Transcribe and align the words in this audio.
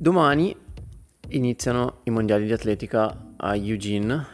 Domani 0.00 0.54
iniziano 1.30 2.02
i 2.04 2.10
mondiali 2.10 2.46
di 2.46 2.52
atletica 2.52 3.32
a 3.36 3.56
Eugene 3.56 4.26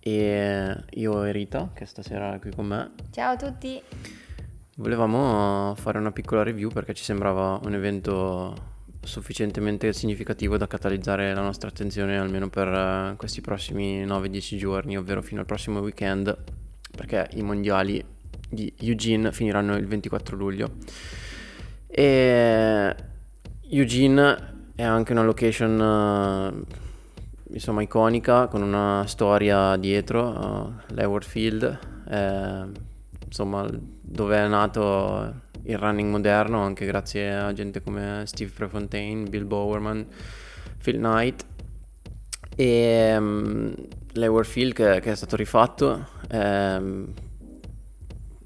e 0.00 0.74
io 0.90 1.22
e 1.22 1.30
Rita, 1.30 1.70
che 1.72 1.86
stasera 1.86 2.34
è 2.34 2.40
qui 2.40 2.50
con 2.52 2.66
me, 2.66 2.90
Ciao 3.12 3.34
a 3.34 3.36
tutti. 3.36 3.80
volevamo 4.78 5.76
fare 5.76 5.98
una 5.98 6.10
piccola 6.10 6.42
review 6.42 6.70
perché 6.70 6.92
ci 6.92 7.04
sembrava 7.04 7.60
un 7.62 7.72
evento 7.72 8.70
sufficientemente 9.00 9.92
significativo 9.92 10.56
da 10.56 10.66
catalizzare 10.66 11.32
la 11.32 11.40
nostra 11.40 11.68
attenzione 11.68 12.18
almeno 12.18 12.48
per 12.50 12.66
eh, 12.66 13.14
questi 13.16 13.40
prossimi 13.40 14.04
9-10 14.04 14.56
giorni, 14.56 14.98
ovvero 14.98 15.22
fino 15.22 15.38
al 15.38 15.46
prossimo 15.46 15.78
weekend, 15.78 16.36
perché 16.96 17.28
i 17.34 17.42
mondiali 17.42 18.04
di 18.48 18.74
Eugene 18.80 19.30
finiranno 19.30 19.76
il 19.76 19.86
24 19.86 20.36
luglio. 20.36 20.72
E 21.86 22.96
Eugene 23.70 24.51
è 24.74 24.82
anche 24.82 25.12
una 25.12 25.22
location 25.22 26.64
eh, 26.68 26.74
insomma 27.52 27.82
iconica 27.82 28.46
con 28.48 28.62
una 28.62 29.04
storia 29.06 29.76
dietro, 29.76 30.28
uh, 30.28 30.94
l'Hayward 30.94 31.24
Field, 31.24 31.78
eh, 32.08 32.64
insomma 33.26 33.66
dove 34.00 34.36
è 34.36 34.48
nato 34.48 35.40
il 35.64 35.78
running 35.78 36.10
moderno 36.10 36.60
anche 36.62 36.86
grazie 36.86 37.32
a 37.34 37.52
gente 37.52 37.82
come 37.82 38.22
Steve 38.26 38.50
Prefontaine, 38.54 39.28
Bill 39.28 39.46
Bowerman, 39.46 40.06
Phil 40.82 40.96
Knight. 40.96 41.46
E 42.54 43.16
um, 43.16 43.74
l'Hayward 44.12 44.46
Field 44.46 44.74
che, 44.74 45.00
che, 45.00 45.12
è 45.12 45.14
stato 45.14 45.36
rifatto, 45.36 46.06
ehm, 46.28 47.12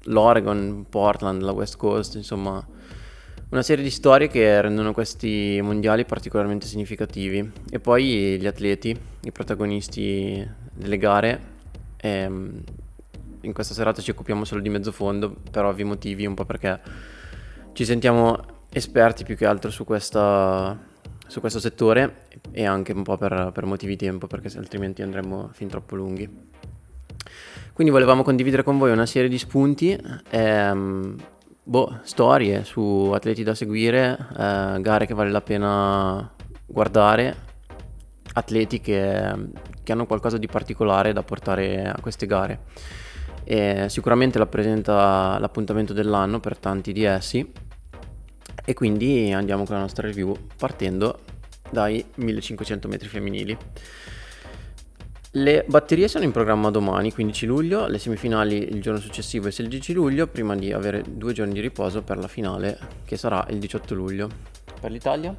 l'Oregon, 0.03 0.85
Portland, 0.87 1.41
la 1.41 1.51
West 1.51 1.75
Coast, 1.75 2.15
insomma 2.15 2.65
una 3.49 3.61
serie 3.61 3.83
di 3.83 3.89
storie 3.89 4.27
che 4.27 4.59
rendono 4.61 4.91
questi 4.91 5.59
mondiali 5.63 6.03
particolarmente 6.03 6.65
significativi 6.65 7.49
e 7.69 7.79
poi 7.79 8.37
gli 8.37 8.45
atleti, 8.45 8.97
i 9.21 9.31
protagonisti 9.31 10.45
delle 10.73 10.97
gare. 10.97 11.55
Ehm, 11.97 12.61
in 13.41 13.53
questa 13.53 13.73
serata 13.73 14.01
ci 14.01 14.11
occupiamo 14.11 14.43
solo 14.43 14.61
di 14.61 14.69
mezzo 14.69 14.91
fondo 14.91 15.33
per 15.49 15.63
ovvi 15.63 15.85
motivi, 15.85 16.25
un 16.25 16.33
po' 16.33 16.43
perché 16.43 16.79
ci 17.71 17.85
sentiamo 17.85 18.55
esperti 18.69 19.23
più 19.23 19.37
che 19.37 19.45
altro 19.45 19.71
su, 19.71 19.85
questa, 19.85 20.77
su 21.25 21.39
questo 21.39 21.59
settore 21.59 22.27
e 22.51 22.65
anche 22.65 22.91
un 22.91 23.03
po' 23.03 23.15
per, 23.17 23.51
per 23.53 23.65
motivi 23.65 23.95
di 23.95 24.05
tempo 24.05 24.27
perché 24.27 24.55
altrimenti 24.57 25.01
andremmo 25.01 25.51
fin 25.53 25.69
troppo 25.69 25.95
lunghi. 25.95 26.45
Quindi 27.71 27.93
volevamo 27.93 28.23
condividere 28.23 28.63
con 28.63 28.77
voi 28.77 28.91
una 28.91 29.05
serie 29.05 29.29
di 29.29 29.37
spunti. 29.37 29.97
Ehm, 30.31 31.15
boh, 31.67 31.99
storie 32.03 32.63
su 32.63 33.11
atleti 33.13 33.43
da 33.43 33.53
seguire, 33.53 34.17
eh, 34.37 34.77
gare 34.79 35.05
che 35.05 35.13
vale 35.13 35.29
la 35.29 35.41
pena 35.41 36.33
guardare, 36.65 37.35
atleti 38.33 38.79
che, 38.79 39.33
che, 39.83 39.91
hanno 39.91 40.05
qualcosa 40.05 40.37
di 40.37 40.47
particolare 40.47 41.11
da 41.11 41.23
portare 41.23 41.85
a 41.89 41.99
queste 41.99 42.25
gare. 42.25 42.59
E 43.43 43.87
sicuramente 43.89 44.37
rappresenta 44.37 45.37
l'appuntamento 45.39 45.93
dell'anno 45.93 46.39
per 46.39 46.57
tanti 46.57 46.93
di 46.93 47.03
essi 47.03 47.49
e 48.65 48.73
quindi 48.73 49.31
andiamo 49.31 49.63
con 49.63 49.75
la 49.75 49.81
nostra 49.81 50.07
review 50.07 50.35
partendo 50.57 51.19
dai 51.69 52.03
1500 52.15 52.87
metri 52.87 53.07
femminili. 53.07 53.57
Le 55.31 55.65
batterie 55.67 56.07
sono 56.07 56.23
in 56.23 56.31
programma 56.31 56.71
domani, 56.71 57.11
15 57.11 57.45
luglio, 57.45 57.87
le 57.87 57.99
semifinali 57.99 58.69
il 58.69 58.81
giorno 58.81 58.99
successivo, 58.99 59.47
il 59.47 59.53
16 59.53 59.93
luglio, 59.93 60.27
prima 60.27 60.55
di 60.55 60.71
avere 60.71 61.03
due 61.05 61.33
giorni 61.33 61.53
di 61.53 61.59
riposo 61.59 62.01
per 62.01 62.17
la 62.17 62.27
finale, 62.29 62.79
che 63.03 63.17
sarà 63.17 63.45
il 63.49 63.59
18 63.59 63.93
luglio. 63.93 64.29
Per 64.79 64.89
l'Italia? 64.89 65.35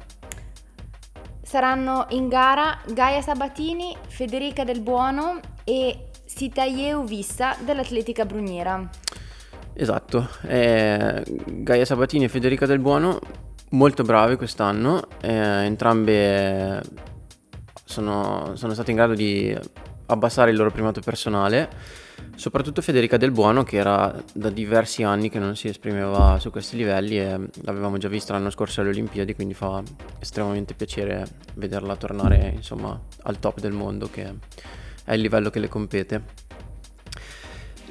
Saranno 1.41 2.05
in 2.09 2.27
gara 2.27 2.79
Gaia 2.93 3.21
Sabatini, 3.21 3.95
Federica 4.07 4.63
Del 4.63 4.81
Buono 4.81 5.39
e 5.63 6.09
Sitayeu 6.23 7.03
Vissa 7.03 7.55
dell'Atletica 7.65 8.25
Bruniera. 8.25 8.87
Esatto, 9.73 10.29
eh, 10.43 11.23
Gaia 11.47 11.85
Sabatini 11.85 12.25
e 12.25 12.29
Federica 12.29 12.67
Del 12.67 12.79
Buono 12.79 13.19
molto 13.71 14.03
brave 14.03 14.35
quest'anno, 14.35 15.07
eh, 15.21 15.31
entrambe 15.31 16.81
sono, 17.89 18.51
sono 18.53 18.73
state 18.73 18.91
in 18.91 18.97
grado 18.97 19.15
di 19.15 19.57
abbassare 20.05 20.51
il 20.51 20.57
loro 20.57 20.69
primato 20.69 21.01
personale, 21.01 21.67
soprattutto 22.35 22.83
Federica 22.83 23.17
Del 23.17 23.31
Buono 23.31 23.63
che 23.63 23.77
era 23.77 24.15
da 24.31 24.51
diversi 24.51 25.01
anni 25.01 25.29
che 25.29 25.39
non 25.39 25.55
si 25.55 25.67
esprimeva 25.67 26.37
su 26.39 26.51
questi 26.51 26.77
livelli 26.77 27.19
e 27.19 27.39
l'avevamo 27.63 27.97
già 27.97 28.07
vista 28.07 28.33
l'anno 28.33 28.51
scorso 28.51 28.81
alle 28.81 28.91
Olimpiadi, 28.91 29.33
quindi 29.33 29.55
fa 29.55 29.81
estremamente 30.19 30.75
piacere 30.75 31.27
vederla 31.55 31.95
tornare 31.95 32.53
insomma 32.55 32.99
al 33.23 33.39
top 33.39 33.59
del 33.59 33.73
mondo 33.73 34.07
che 34.07 34.35
è 35.03 35.13
il 35.13 35.21
livello 35.21 35.49
che 35.49 35.59
le 35.59 35.67
compete. 35.67 36.47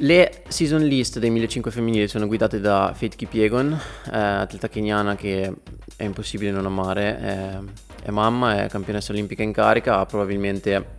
Le 0.00 0.44
season 0.46 0.82
list 0.82 1.18
dei 1.18 1.30
1500 1.30 1.70
femminili 1.72 2.06
sono 2.06 2.28
guidate 2.28 2.60
da 2.60 2.92
Faith 2.94 3.16
Kipiegon, 3.16 3.72
eh, 4.12 4.16
atleta 4.16 4.68
keniana 4.68 5.16
che 5.16 5.52
è 5.96 6.04
impossibile 6.04 6.52
non 6.52 6.66
amare, 6.66 7.18
è, 7.18 7.58
è 8.02 8.10
mamma, 8.10 8.64
è 8.64 8.68
campionessa 8.68 9.12
olimpica 9.12 9.42
in 9.42 9.52
carica, 9.52 9.98
ha 9.98 10.06
probabilmente 10.06 10.96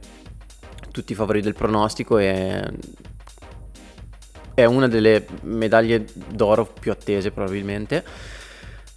tutti 0.91 1.11
i 1.11 1.15
favori 1.15 1.41
del 1.41 1.53
pronostico 1.53 2.17
e 2.17 2.63
è 4.53 4.65
una 4.65 4.87
delle 4.87 5.25
medaglie 5.43 6.05
d'oro 6.27 6.65
più 6.65 6.91
attese 6.91 7.31
probabilmente. 7.31 8.03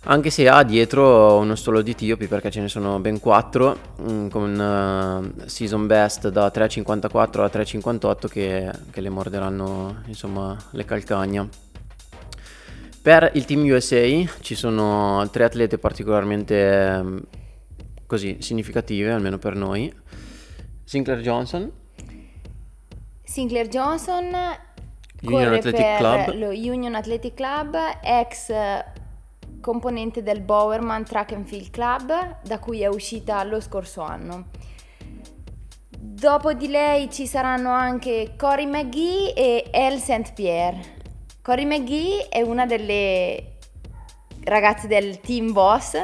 Anche 0.05 0.31
se 0.31 0.49
ha 0.49 0.65
dietro 0.65 1.37
uno 1.37 1.55
stolo 1.55 1.81
di 1.81 1.95
Tiopi 1.95 2.27
perché 2.27 2.51
ce 2.51 2.61
ne 2.61 2.69
sono 2.69 2.99
ben 2.99 3.21
4 3.21 3.79
mm, 4.01 4.29
con 4.29 5.33
uh, 5.39 5.47
season 5.47 5.87
best 5.87 6.29
da 6.29 6.51
3.54 6.53 7.41
a 7.41 7.47
3.58 7.47 8.29
che, 8.29 8.71
che 8.91 9.01
le 9.01 9.09
morderanno 9.11 10.03
insomma 10.07 10.57
le 10.71 10.85
calcagna. 10.85 11.49
Per 13.01 13.31
il 13.35 13.45
team 13.45 13.65
USA 13.71 14.05
ci 14.41 14.57
sono 14.57 15.29
tre 15.31 15.45
atlete 15.45 15.79
particolarmente 15.79 17.01
um, 17.01 17.23
così 18.13 18.37
significative 18.41 19.11
almeno 19.11 19.39
per 19.39 19.55
noi 19.55 19.91
Sinclair 20.85 21.21
Johnson 21.21 21.73
Sinclair 23.25 23.69
Johnson 23.69 24.37
Union 25.23 25.55
Athletic 25.55 25.97
Club. 25.97 26.35
lo 26.35 26.49
Union 26.49 26.95
Athletic 26.95 27.33
Club, 27.33 27.75
ex 28.03 28.53
componente 29.63 30.23
del 30.23 30.43
Bowerman 30.43 31.05
Track 31.05 31.33
and 31.33 31.47
Field 31.47 31.71
Club, 31.71 32.41
da 32.43 32.59
cui 32.59 32.83
è 32.83 32.89
uscita 32.89 33.43
lo 33.45 33.61
scorso 33.61 34.03
anno. 34.03 34.49
Dopo 35.97 36.53
di 36.53 36.69
lei 36.69 37.11
ci 37.11 37.27
saranno 37.27 37.71
anche 37.71 38.35
Cory 38.37 38.67
McGee 38.67 39.33
e 39.33 39.71
Elle 39.71 39.99
St. 39.99 40.35
Pierre. 40.35 40.81
Cory 41.41 41.65
McGee 41.65 42.29
è 42.29 42.43
una 42.43 42.67
delle 42.67 43.53
ragazze 44.45 44.87
del 44.87 45.21
Team 45.21 45.53
Boss, 45.53 45.97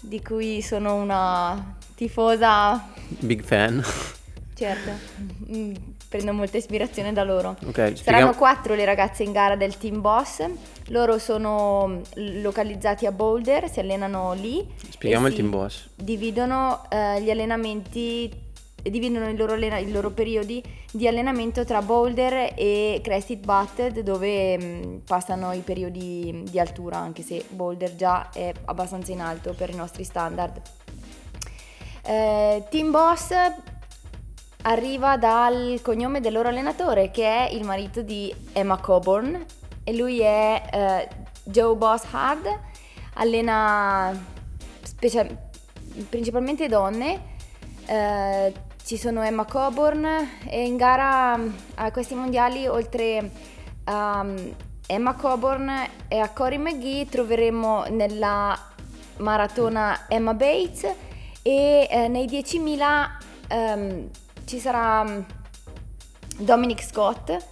di 0.00 0.22
cui 0.22 0.62
sono 0.62 0.94
una 0.94 1.76
tifosa. 1.94 2.88
Big 3.20 3.42
fan. 3.42 3.82
Certo, 4.54 4.90
mm, 5.56 5.74
prendo 6.08 6.34
molta 6.34 6.58
ispirazione 6.58 7.14
da 7.14 7.24
loro. 7.24 7.56
Okay, 7.64 7.96
Saranno 7.96 8.34
quattro 8.34 8.74
le 8.74 8.84
ragazze 8.84 9.22
in 9.22 9.32
gara 9.32 9.56
del 9.56 9.78
Team 9.78 10.00
Boss. 10.02 10.44
Loro 10.88 11.18
sono 11.18 12.02
localizzati 12.14 13.06
a 13.06 13.12
Boulder, 13.12 13.70
si 13.70 13.80
allenano 13.80 14.34
lì. 14.34 14.66
Spieghiamo 14.90 15.28
il 15.28 15.34
Team 15.34 15.48
Boss. 15.48 15.88
Dividono 15.94 16.84
eh, 16.90 17.22
gli 17.22 17.30
allenamenti, 17.30 18.30
dividono 18.82 19.28
i 19.28 19.36
loro, 19.36 19.54
i 19.54 19.90
loro, 19.90 20.10
periodi 20.10 20.62
di 20.92 21.06
allenamento 21.06 21.64
tra 21.64 21.82
Boulder 21.82 22.54
e 22.56 23.00
Crested 23.02 23.44
Butted, 23.44 24.00
dove 24.00 24.56
mh, 24.56 24.64
mm, 24.64 24.96
passano 25.06 25.52
i 25.52 25.60
periodi 25.60 26.44
di 26.48 26.58
altura, 26.58 26.98
anche 26.98 27.22
se 27.22 27.44
Boulder 27.48 27.94
già 27.96 28.30
è 28.30 28.52
abbastanza 28.66 29.12
in 29.12 29.20
alto 29.20 29.52
per 29.52 29.70
i 29.70 29.74
nostri 29.74 30.04
standard. 30.04 30.60
Eh, 32.02 32.64
Team 32.70 32.90
Boss 32.90 33.32
arriva 34.62 35.16
dal 35.16 35.80
cognome 35.82 36.20
del 36.20 36.32
loro 36.32 36.48
allenatore 36.48 37.10
che 37.10 37.24
è 37.24 37.50
il 37.52 37.64
marito 37.64 38.02
di 38.02 38.34
Emma 38.52 38.78
Coburn 38.78 39.44
e 39.84 39.94
lui 39.94 40.20
è 40.20 40.62
eh, 40.70 41.08
Joe 41.44 41.74
Boss 41.76 42.04
Hard, 42.10 42.46
allena 43.14 44.12
specia- 44.82 45.26
principalmente 46.08 46.68
donne, 46.68 47.20
eh, 47.86 48.52
ci 48.90 48.96
sono 48.96 49.22
Emma 49.22 49.44
Coburn 49.44 50.04
e 50.48 50.66
in 50.66 50.76
gara 50.76 51.38
a 51.74 51.92
questi 51.92 52.16
mondiali 52.16 52.66
oltre 52.66 53.30
a 53.84 54.18
um, 54.18 54.52
Emma 54.84 55.14
Coburn 55.14 55.70
e 56.08 56.18
a 56.18 56.28
Cory 56.30 56.56
McGee 56.56 57.06
troveremo 57.06 57.84
nella 57.90 58.58
maratona 59.18 60.08
Emma 60.08 60.34
Bates 60.34 60.92
e 61.40 61.86
eh, 61.88 62.08
nei 62.08 62.26
10.000 62.26 63.08
um, 63.50 64.10
ci 64.44 64.58
sarà 64.58 65.04
mm, 65.04 65.20
Dominic 66.38 66.82
Scott 66.82 67.46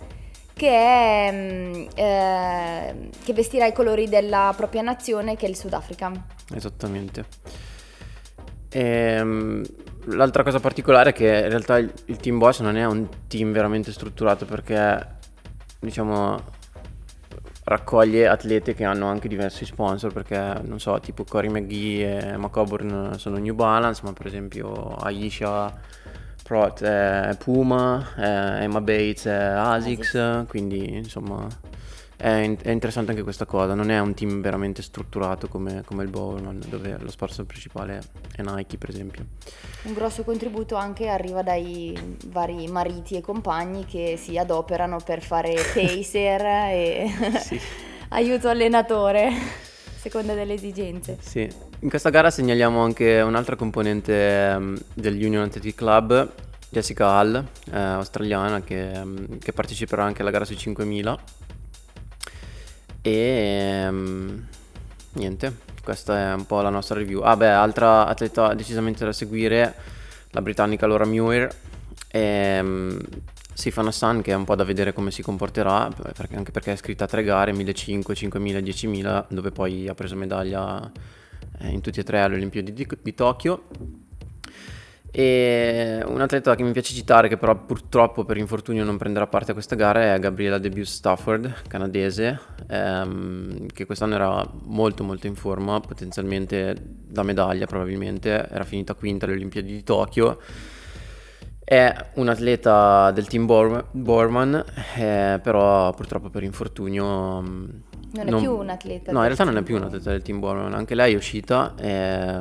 che, 0.54 0.68
è, 0.68 1.30
mm, 1.32 1.86
eh, 1.94 3.10
che 3.22 3.32
vestirà 3.32 3.66
i 3.66 3.72
colori 3.72 4.08
della 4.08 4.52
propria 4.56 4.82
nazione 4.82 5.36
che 5.36 5.46
è 5.46 5.48
il 5.48 5.54
Sudafrica. 5.54 6.10
Esattamente. 6.52 7.26
Ehm, 8.70 9.64
l'altra 10.10 10.42
cosa 10.42 10.60
particolare 10.60 11.10
è 11.10 11.12
che 11.12 11.26
in 11.26 11.48
realtà 11.48 11.78
il, 11.78 11.92
il 12.06 12.16
team 12.16 12.38
boss 12.38 12.60
non 12.60 12.76
è 12.76 12.84
un 12.84 13.08
team 13.26 13.52
veramente 13.52 13.92
strutturato 13.92 14.44
perché 14.44 15.16
diciamo 15.78 16.56
raccoglie 17.64 18.26
atlete 18.26 18.74
che 18.74 18.84
hanno 18.84 19.06
anche 19.06 19.28
diversi 19.28 19.64
sponsor 19.64 20.12
perché 20.12 20.60
non 20.64 20.80
so 20.80 20.98
tipo 21.00 21.24
Cory 21.24 21.48
McGee 21.48 22.32
e 22.32 22.36
McCoburn 22.36 23.18
sono 23.18 23.36
New 23.36 23.54
Balance 23.54 24.00
ma 24.04 24.12
per 24.12 24.26
esempio 24.26 24.94
Aisha 24.96 25.72
Prot 26.42 26.82
è 26.82 27.36
Puma 27.38 28.14
è 28.16 28.62
Emma 28.62 28.80
Bates 28.80 29.26
è 29.26 29.32
Asics, 29.32 30.14
Asics. 30.14 30.48
quindi 30.48 30.96
insomma 30.96 31.46
è, 32.18 32.28
in- 32.30 32.56
è, 32.60 32.70
interessante 32.70 33.12
anche 33.12 33.22
questa 33.22 33.44
cosa, 33.44 33.74
non 33.74 33.90
è 33.90 33.98
un 34.00 34.12
team 34.12 34.40
veramente 34.40 34.82
strutturato 34.82 35.46
come, 35.46 35.82
come 35.84 36.02
il 36.02 36.10
Bowman, 36.10 36.60
dove 36.66 36.96
lo 36.98 37.10
sponsor 37.12 37.46
principale 37.46 38.00
è 38.34 38.42
Nike, 38.42 38.76
per 38.76 38.88
esempio. 38.88 39.24
Un 39.84 39.94
grosso 39.94 40.24
contributo 40.24 40.74
anche 40.74 41.08
arriva 41.08 41.42
dai 41.42 42.16
vari 42.26 42.66
mariti 42.66 43.14
e 43.16 43.20
compagni 43.20 43.84
che 43.86 44.16
si 44.18 44.36
adoperano 44.36 44.98
per 44.98 45.22
fare 45.22 45.54
pacer 45.72 46.42
e 46.42 47.10
aiuto 48.10 48.48
allenatore, 48.48 49.30
seconda 49.96 50.34
delle 50.34 50.54
esigenze. 50.54 51.18
Sì, 51.20 51.48
in 51.80 51.88
questa 51.88 52.10
gara 52.10 52.32
segnaliamo 52.32 52.80
anche 52.80 53.20
un'altra 53.20 53.54
componente 53.54 54.54
um, 54.56 54.76
del 54.92 55.14
Union 55.14 55.44
Athletic 55.44 55.76
Club, 55.76 56.32
Jessica 56.68 57.10
Hall, 57.10 57.46
eh, 57.72 57.78
australiana, 57.78 58.60
che, 58.62 58.90
um, 58.92 59.38
che 59.38 59.52
parteciperà 59.52 60.02
anche 60.02 60.22
alla 60.22 60.32
gara 60.32 60.44
sui 60.44 60.56
5000 60.56 61.46
e 63.08 63.88
um, 63.88 64.46
niente, 65.12 65.56
questa 65.82 66.30
è 66.30 66.34
un 66.34 66.46
po' 66.46 66.60
la 66.60 66.70
nostra 66.70 66.98
review. 66.98 67.20
Ah 67.22 67.36
beh, 67.36 67.48
altra 67.48 68.06
atleta 68.06 68.54
decisamente 68.54 69.04
da 69.04 69.12
seguire, 69.12 69.74
la 70.30 70.42
britannica 70.42 70.86
Laura 70.86 71.06
Muir 71.06 71.48
e 72.10 72.58
um, 72.60 72.98
Sifan 73.54 73.88
Hassan 73.88 74.22
che 74.22 74.32
è 74.32 74.34
un 74.34 74.44
po' 74.44 74.54
da 74.54 74.64
vedere 74.64 74.92
come 74.92 75.10
si 75.10 75.22
comporterà, 75.22 75.90
perché, 76.14 76.36
anche 76.36 76.50
perché 76.50 76.70
è 76.70 76.74
iscritta 76.74 77.04
a 77.04 77.08
tre 77.08 77.24
gare, 77.24 77.52
1500, 77.52 78.14
5000, 78.14 78.60
10000, 78.60 79.26
dove 79.30 79.50
poi 79.50 79.88
ha 79.88 79.94
preso 79.94 80.14
medaglia 80.14 80.90
eh, 81.60 81.68
in 81.68 81.80
tutti 81.80 82.00
e 82.00 82.04
tre 82.04 82.20
alle 82.20 82.36
Olimpiadi 82.36 82.72
di, 82.72 82.86
di 83.02 83.14
Tokyo. 83.14 83.64
E 85.10 86.02
un 86.06 86.20
atleta 86.20 86.54
che 86.54 86.62
mi 86.62 86.72
piace 86.72 86.92
citare, 86.92 87.28
che 87.28 87.38
però 87.38 87.56
purtroppo 87.56 88.24
per 88.24 88.36
infortunio 88.36 88.84
non 88.84 88.98
prenderà 88.98 89.26
parte 89.26 89.52
a 89.52 89.54
questa 89.54 89.74
gara, 89.74 90.14
è 90.14 90.18
Gabriela 90.18 90.58
Debus 90.58 90.92
Stafford, 90.92 91.62
canadese, 91.66 92.38
ehm, 92.68 93.66
che 93.68 93.86
quest'anno 93.86 94.14
era 94.14 94.46
molto 94.64 95.04
molto 95.04 95.26
in 95.26 95.34
forma, 95.34 95.80
potenzialmente 95.80 96.76
da 97.06 97.22
medaglia 97.22 97.66
probabilmente, 97.66 98.48
era 98.50 98.64
finita 98.64 98.94
quinta 98.94 99.24
alle 99.24 99.34
Olimpiadi 99.34 99.72
di 99.72 99.82
Tokyo. 99.82 100.38
È 101.64 101.94
un 102.14 102.28
atleta 102.28 103.10
del 103.10 103.26
team 103.26 103.46
Bor- 103.46 103.86
Borman, 103.90 104.64
eh, 104.96 105.40
però 105.42 105.92
purtroppo 105.92 106.28
per 106.28 106.42
infortunio... 106.42 107.40
Mm, 107.40 107.68
non 108.12 108.26
è 108.26 108.30
non... 108.30 108.40
più 108.40 108.54
un 108.56 108.68
atleta. 108.70 109.12
No, 109.12 109.18
in 109.18 109.24
realtà 109.24 109.44
non 109.44 109.56
è 109.56 109.62
più 109.62 109.76
un 109.76 109.82
atleta 109.82 110.10
del 110.10 110.22
team 110.22 110.38
Borman, 110.38 110.72
anche 110.74 110.94
lei 110.94 111.12
è 111.12 111.16
uscita. 111.16 111.74
Eh, 111.78 112.40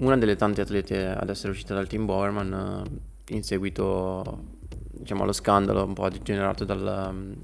una 0.00 0.16
delle 0.16 0.36
tante 0.36 0.60
atlete 0.60 1.06
ad 1.06 1.28
essere 1.28 1.52
uscita 1.52 1.74
dal 1.74 1.86
team 1.86 2.04
Bowerman 2.04 2.84
eh, 2.86 3.34
in 3.34 3.42
seguito 3.42 4.58
diciamo, 4.90 5.22
allo 5.22 5.32
scandalo 5.32 5.84
un 5.84 5.94
po' 5.94 6.08
generato 6.22 6.64
dal, 6.64 7.36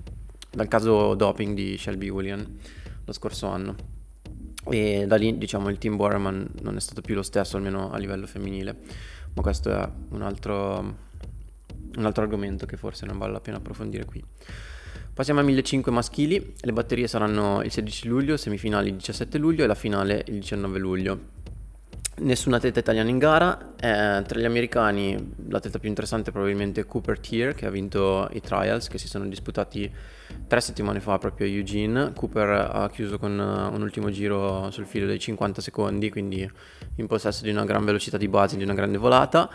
dal 0.51 0.69
caso 0.69 1.15
doping 1.15 1.55
di 1.55 1.77
Shelby 1.79 2.09
William 2.09 2.47
lo 3.05 3.13
scorso 3.13 3.47
anno. 3.47 3.95
E 4.69 5.05
da 5.07 5.17
lì 5.17 5.39
diciamo 5.39 5.69
il 5.69 5.79
team 5.79 5.97
Bowerman 5.97 6.49
non 6.63 6.77
è 6.77 6.81
stato 6.81 7.01
più 7.01 7.15
lo 7.15 7.23
stesso 7.23 7.57
almeno 7.57 7.93
a 7.93 7.99
livello 7.99 8.27
femminile. 8.27 8.77
Ma 9.35 9.43
questo 9.43 9.71
è 9.71 9.89
un 10.11 10.23
altro, 10.23 10.79
un 11.97 12.05
altro 12.05 12.23
argomento 12.23 12.67
che 12.67 12.77
forse 12.77 13.07
non 13.07 13.19
vale 13.19 13.33
la 13.33 13.41
pena 13.41 13.59
approfondire 13.59 14.05
qui. 14.07 14.25
Passiamo 15.13 15.41
a 15.41 15.43
1500 15.45 15.93
maschili, 15.93 16.55
le 16.59 16.73
batterie 16.73 17.07
saranno 17.07 17.63
il 17.63 17.71
16 17.71 18.09
luglio, 18.09 18.37
semifinali 18.37 18.89
il 18.89 18.97
17 18.97 19.39
luglio 19.39 19.65
e 19.65 19.67
la 19.67 19.75
finale 19.75 20.25
il 20.27 20.41
19 20.41 20.79
luglio. 20.79 21.21
Nessun 22.19 22.55
atleta 22.55 22.81
italiano 22.81 23.11
in 23.11 23.19
gara, 23.19 23.75
eh, 23.77 24.23
tra 24.27 24.41
gli 24.41 24.47
americani 24.47 25.35
l'atleta 25.49 25.79
più 25.79 25.91
interessante 25.91 26.31
è 26.31 26.33
probabilmente 26.33 26.87
Cooper 26.87 27.19
Tier 27.21 27.55
che 27.55 27.67
ha 27.67 27.71
vinto 27.71 28.27
i 28.33 28.41
trials 28.41 28.89
che 28.89 28.97
si 28.97 29.07
sono 29.07 29.27
disputati 29.27 29.93
tre 30.47 30.63
settimane 30.63 31.01
fa 31.01 31.19
proprio 31.19 31.47
a 31.47 31.51
Eugene. 31.51 32.15
Cooper 32.15 32.71
ha 32.73 32.89
chiuso 32.89 33.19
con 33.19 33.39
uh, 33.39 33.75
un 33.75 33.83
ultimo 33.83 34.11
giro 34.11 34.71
sul 34.71 34.87
filo 34.87 35.07
dei 35.07 35.19
50 35.19 35.61
secondi, 35.61 36.09
quindi 36.09 36.51
in 36.95 37.07
possesso 37.07 37.45
di 37.45 37.51
una 37.51 37.67
gran 37.67 37.85
velocità 37.85 38.17
di 38.17 38.29
base, 38.29 38.57
di 38.57 38.65
una 38.65 38.73
grande 38.73 38.97
volata. 38.97 39.51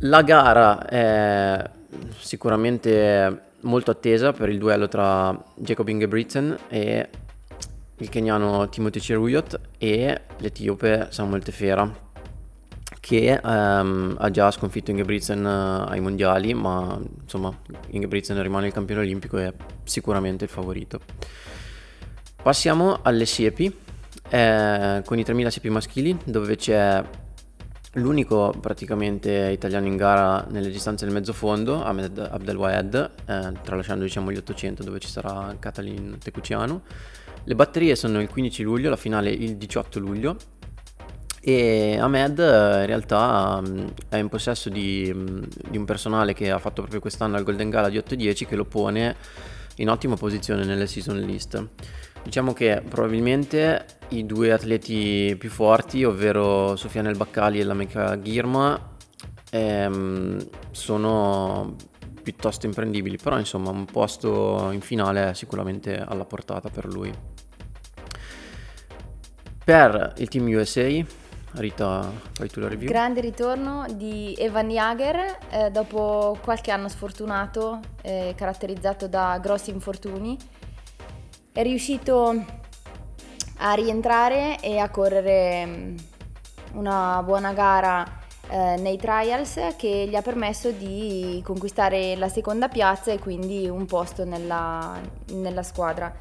La 0.00 0.20
gara 0.22 0.86
è 0.86 1.70
sicuramente 2.18 3.52
molto 3.60 3.90
attesa 3.90 4.32
per 4.32 4.50
il 4.50 4.58
duello 4.58 4.86
tra 4.86 5.34
Jacob 5.54 5.88
Ingebrigtsen 5.88 6.58
e 6.68 7.08
il 8.02 8.08
keniano 8.08 8.68
Timothy 8.68 8.98
Cheruyot 8.98 9.60
e 9.78 10.22
l'etiope 10.38 11.06
Samuel 11.10 11.42
Tefera 11.42 12.10
che 12.98 13.40
um, 13.42 14.16
ha 14.18 14.30
già 14.30 14.50
sconfitto 14.50 14.90
Ingebrigtsen 14.90 15.44
uh, 15.44 15.88
ai 15.90 16.00
mondiali 16.00 16.52
ma 16.52 17.00
insomma 17.22 17.56
Ingebrigtsen 17.88 18.40
rimane 18.42 18.66
il 18.66 18.72
campione 18.72 19.02
olimpico 19.02 19.38
e 19.38 19.46
è 19.46 19.54
sicuramente 19.84 20.44
il 20.44 20.50
favorito. 20.50 21.00
Passiamo 22.42 22.98
alle 23.02 23.24
siepi 23.24 23.72
eh, 24.28 25.02
con 25.04 25.18
i 25.18 25.24
3000 25.24 25.50
siepi 25.50 25.68
maschili 25.68 26.16
dove 26.24 26.56
c'è 26.56 27.04
l'unico 27.94 28.52
praticamente 28.58 29.50
italiano 29.52 29.86
in 29.86 29.96
gara 29.96 30.44
nelle 30.48 30.70
distanze 30.70 31.04
del 31.04 31.14
mezzo 31.14 31.32
fondo 31.32 31.84
Ahmed 31.84 32.18
Abdelwahed 32.18 33.10
eh, 33.26 33.52
tralasciando 33.62 34.02
diciamo 34.02 34.32
gli 34.32 34.38
800 34.38 34.82
dove 34.82 34.98
ci 34.98 35.08
sarà 35.08 35.54
Catalin 35.58 36.18
Tecuciano 36.18 36.82
le 37.44 37.54
batterie 37.54 37.96
sono 37.96 38.20
il 38.20 38.28
15 38.28 38.62
luglio, 38.62 38.90
la 38.90 38.96
finale 38.96 39.30
il 39.30 39.56
18 39.56 39.98
luglio 39.98 40.36
e 41.44 41.98
Ahmed 41.98 42.38
eh, 42.38 42.80
in 42.80 42.86
realtà 42.86 43.60
mm, 43.60 43.86
è 44.08 44.16
in 44.16 44.28
possesso 44.28 44.68
di, 44.68 45.10
mm, 45.12 45.42
di, 45.70 45.76
un 45.76 45.84
personale 45.84 46.34
che 46.34 46.52
ha 46.52 46.58
fatto 46.60 46.82
proprio 46.82 47.00
quest'anno 47.00 47.36
al 47.36 47.42
Golden 47.42 47.68
Gala 47.68 47.88
di 47.88 47.98
8-10 47.98 48.46
che 48.46 48.54
lo 48.54 48.64
pone 48.64 49.16
in 49.76 49.90
ottima 49.90 50.14
posizione 50.14 50.64
nelle 50.64 50.86
season 50.86 51.18
list. 51.18 51.68
Diciamo 52.22 52.52
che 52.52 52.80
probabilmente 52.88 53.86
i 54.10 54.24
due 54.24 54.52
atleti 54.52 55.34
più 55.36 55.50
forti, 55.50 56.04
ovvero 56.04 56.76
Sofiane 56.76 57.08
El 57.08 57.16
Baccali 57.16 57.58
e 57.58 57.64
la 57.64 57.74
Mecha 57.74 58.20
Girma, 58.20 58.94
ehm, 59.50 60.46
sono 60.70 61.74
piuttosto 62.22 62.66
imprendibili, 62.66 63.16
però 63.16 63.36
insomma 63.36 63.70
un 63.70 63.86
posto 63.86 64.70
in 64.70 64.80
finale 64.80 65.30
è 65.30 65.34
sicuramente 65.34 65.98
alla 65.98 66.24
portata 66.24 66.68
per 66.68 66.86
lui. 66.86 67.31
Per 69.64 70.14
il 70.16 70.28
team 70.28 70.48
USA, 70.48 70.88
Rita, 71.52 72.10
fai 72.32 72.48
tu 72.48 72.58
la 72.58 72.68
review. 72.68 72.88
Grande 72.88 73.20
ritorno 73.20 73.86
di 73.94 74.34
Evan 74.36 74.68
Jager 74.68 75.38
eh, 75.50 75.70
dopo 75.70 76.36
qualche 76.42 76.72
anno 76.72 76.88
sfortunato, 76.88 77.78
eh, 78.02 78.34
caratterizzato 78.36 79.06
da 79.06 79.38
grossi 79.40 79.70
infortuni. 79.70 80.36
È 81.52 81.62
riuscito 81.62 82.44
a 83.58 83.72
rientrare 83.74 84.58
e 84.60 84.78
a 84.78 84.88
correre 84.88 85.66
mm, 85.66 85.96
una 86.72 87.22
buona 87.22 87.52
gara 87.52 88.04
eh, 88.48 88.76
nei 88.78 88.96
trials 88.96 89.60
che 89.76 90.06
gli 90.08 90.16
ha 90.16 90.22
permesso 90.22 90.72
di 90.72 91.40
conquistare 91.44 92.16
la 92.16 92.28
seconda 92.28 92.68
piazza 92.68 93.12
e 93.12 93.20
quindi 93.20 93.68
un 93.68 93.86
posto 93.86 94.24
nella, 94.24 94.98
nella 95.34 95.62
squadra. 95.62 96.12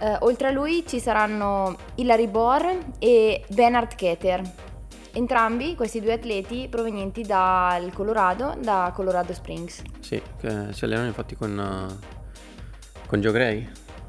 Eh, 0.00 0.16
oltre 0.20 0.48
a 0.48 0.50
lui 0.50 0.84
ci 0.86 0.98
saranno 1.00 1.76
Hilary 1.94 2.28
Bohr 2.28 2.78
e 2.98 3.44
Bernard 3.48 3.94
Keter, 3.94 4.42
entrambi 5.12 5.74
questi 5.74 6.00
due 6.00 6.14
atleti 6.14 6.66
provenienti 6.68 7.22
dal 7.22 7.92
Colorado, 7.92 8.56
da 8.60 8.90
Colorado 8.94 9.32
Springs. 9.32 9.82
Sì, 10.00 10.20
che 10.38 10.72
si 10.72 10.84
allenano 10.84 11.06
infatti 11.06 11.36
con, 11.36 11.56
uh, 11.56 13.06
con 13.06 13.20
Joe 13.20 13.32
Gray 13.32 13.68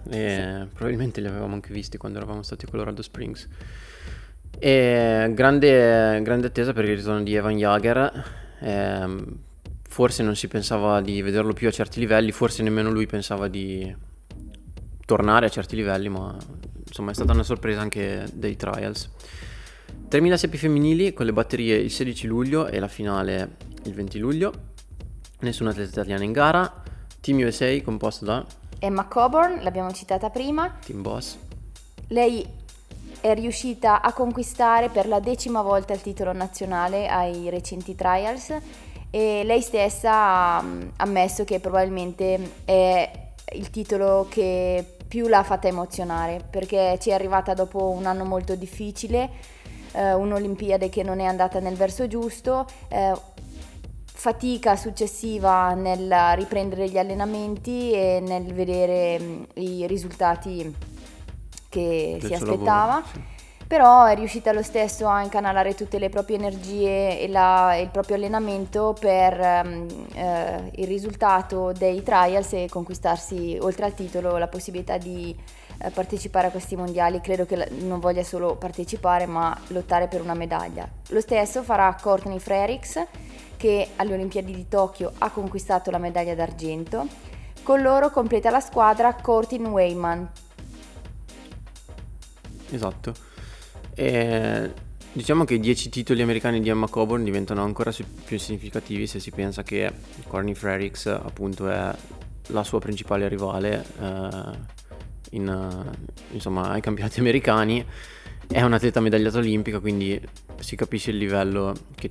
e 0.09 0.59
sì. 0.61 0.67
probabilmente 0.73 1.21
li 1.21 1.27
avevamo 1.27 1.53
anche 1.53 1.73
visti 1.73 1.97
quando 1.97 2.17
eravamo 2.17 2.41
stati 2.41 2.65
a 2.65 2.69
Colorado 2.69 3.01
Springs. 3.01 3.47
E 4.57 5.31
grande, 5.33 6.21
grande 6.21 6.47
attesa 6.47 6.73
per 6.73 6.85
il 6.85 6.97
ritorno 6.97 7.23
di 7.23 7.35
Evan 7.35 7.57
Jager. 7.57 8.23
Eh, 8.59 9.23
forse 9.87 10.23
non 10.23 10.35
si 10.35 10.47
pensava 10.47 11.01
di 11.01 11.21
vederlo 11.21 11.53
più 11.53 11.67
a 11.67 11.71
certi 11.71 11.99
livelli, 11.99 12.31
forse 12.31 12.63
nemmeno 12.63 12.89
lui 12.89 13.05
pensava 13.05 13.47
di 13.47 14.13
tornare 15.05 15.45
a 15.45 15.49
certi 15.49 15.75
livelli, 15.75 16.09
ma 16.09 16.35
insomma 16.85 17.11
è 17.11 17.13
stata 17.13 17.31
una 17.31 17.43
sorpresa 17.43 17.81
anche 17.81 18.25
dei 18.33 18.55
trials. 18.55 19.09
Termina 20.07 20.37
siepi 20.37 20.57
femminili 20.57 21.13
con 21.13 21.25
le 21.25 21.33
batterie 21.33 21.75
il 21.75 21.91
16 21.91 22.27
luglio 22.27 22.67
e 22.67 22.79
la 22.79 22.87
finale 22.87 23.55
il 23.83 23.93
20 23.93 24.19
luglio. 24.19 24.53
Nessuna 25.39 25.71
atleta 25.71 25.89
italiana 25.89 26.23
in 26.23 26.31
gara. 26.31 26.83
Team 27.21 27.39
USA 27.39 27.81
composto 27.81 28.25
da 28.25 28.45
Emma 28.79 29.05
Coburn, 29.07 29.63
l'abbiamo 29.63 29.91
citata 29.91 30.29
prima. 30.29 30.77
Team 30.85 31.01
Boss. 31.01 31.37
Lei 32.09 32.45
è 33.19 33.33
riuscita 33.33 34.01
a 34.01 34.13
conquistare 34.13 34.89
per 34.89 35.07
la 35.07 35.19
decima 35.19 35.61
volta 35.61 35.93
il 35.93 36.01
titolo 36.01 36.31
nazionale 36.33 37.07
ai 37.07 37.49
recenti 37.49 37.95
trials 37.95 38.55
e 39.09 39.43
lei 39.43 39.61
stessa 39.61 40.11
ha 40.11 40.63
ammesso 40.97 41.43
che 41.43 41.59
probabilmente 41.59 42.51
è 42.65 43.25
il 43.53 43.69
titolo 43.69 44.27
che 44.29 44.94
più 45.15 45.27
l'ha 45.29 45.43
fatta 45.43 45.69
emozionare 45.69 46.43
perché 46.49 46.97
ci 46.99 47.09
è 47.09 47.13
arrivata 47.13 47.53
dopo 47.53 47.89
un 47.89 48.05
anno 48.05 48.25
molto 48.25 48.53
difficile, 48.55 49.29
eh, 49.93 50.13
un'Olimpiade 50.13 50.89
che 50.89 51.03
non 51.03 51.21
è 51.21 51.23
andata 51.23 51.61
nel 51.61 51.75
verso 51.75 52.05
giusto, 52.05 52.65
eh, 52.89 53.13
fatica 54.03 54.75
successiva 54.75 55.73
nel 55.73 56.13
riprendere 56.35 56.89
gli 56.89 56.97
allenamenti 56.97 57.93
e 57.93 58.21
nel 58.21 58.53
vedere 58.53 59.17
mh, 59.17 59.47
i 59.53 59.87
risultati 59.87 60.75
che 61.69 62.17
Del 62.19 62.27
si 62.29 62.33
aspettava. 62.33 62.95
lavoro, 62.95 63.05
sì. 63.13 63.21
Però 63.75 64.05
è 64.05 64.15
riuscita 64.15 64.53
lo 64.53 64.63
stesso 64.63 65.05
a 65.05 65.21
incanalare 65.21 65.75
tutte 65.75 65.99
le 65.99 66.07
proprie 66.07 66.37
energie 66.37 67.19
e, 67.19 67.27
la- 67.27 67.75
e 67.75 67.81
il 67.81 67.89
proprio 67.89 68.15
allenamento 68.15 68.95
per 68.97 69.37
ehm, 69.37 69.87
eh, 70.13 70.71
il 70.75 70.87
risultato 70.87 71.73
dei 71.73 72.01
trials 72.01 72.53
e 72.53 72.67
conquistarsi, 72.69 73.57
oltre 73.59 73.83
al 73.83 73.93
titolo, 73.93 74.37
la 74.37 74.47
possibilità 74.47 74.97
di 74.97 75.35
eh, 75.79 75.89
partecipare 75.89 76.47
a 76.47 76.51
questi 76.51 76.77
mondiali. 76.77 77.19
Credo 77.19 77.45
che 77.45 77.67
non 77.81 77.99
voglia 77.99 78.23
solo 78.23 78.55
partecipare, 78.55 79.25
ma 79.25 79.53
lottare 79.67 80.07
per 80.07 80.21
una 80.21 80.35
medaglia. 80.35 80.87
Lo 81.09 81.19
stesso 81.19 81.61
farà 81.61 81.93
Courtney 82.01 82.39
Frericks, 82.39 83.05
che 83.57 83.89
alle 83.97 84.13
Olimpiadi 84.13 84.53
di 84.53 84.69
Tokyo 84.69 85.11
ha 85.17 85.29
conquistato 85.31 85.91
la 85.91 85.97
medaglia 85.97 86.33
d'argento. 86.33 87.05
Con 87.61 87.81
loro 87.81 88.09
completa 88.09 88.49
la 88.49 88.61
squadra 88.61 89.13
Courtney 89.15 89.69
Wayman, 89.69 90.29
Esatto. 92.71 93.34
E 93.95 94.71
diciamo 95.11 95.45
che 95.45 95.55
i 95.55 95.59
10 95.59 95.89
titoli 95.89 96.21
americani 96.21 96.59
di 96.59 96.69
Emma 96.69 96.87
Coburn 96.87 97.23
diventano 97.23 97.63
ancora 97.63 97.91
più 98.25 98.37
significativi 98.37 99.07
se 99.07 99.19
si 99.19 99.31
pensa 99.31 99.63
che 99.63 99.91
Corny 100.27 100.53
Frericks 100.53 101.05
appunto 101.07 101.69
è 101.69 101.95
la 102.47 102.63
sua 102.63 102.79
principale 102.79 103.27
rivale 103.27 103.85
eh, 103.99 104.73
in, 105.31 105.95
insomma, 106.31 106.69
ai 106.69 106.81
campionati 106.81 107.19
americani. 107.19 107.85
È 108.47 108.61
un'atleta 108.61 108.99
medagliata 108.99 109.39
olimpica, 109.39 109.79
quindi 109.79 110.21
si 110.59 110.75
capisce 110.75 111.09
il 111.09 111.17
livello 111.17 111.73
che 111.95 112.09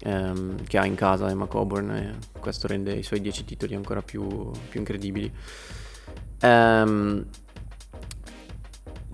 ehm, 0.00 0.64
che 0.64 0.78
ha 0.78 0.86
in 0.86 0.94
casa 0.94 1.28
Emma 1.28 1.46
Coburn 1.46 1.90
e 1.90 2.14
questo 2.38 2.66
rende 2.66 2.92
i 2.92 3.02
suoi 3.02 3.20
10 3.20 3.44
titoli 3.44 3.74
ancora 3.74 4.02
più, 4.02 4.50
più 4.68 4.78
incredibili. 4.78 5.30
Ehm, 6.40 7.26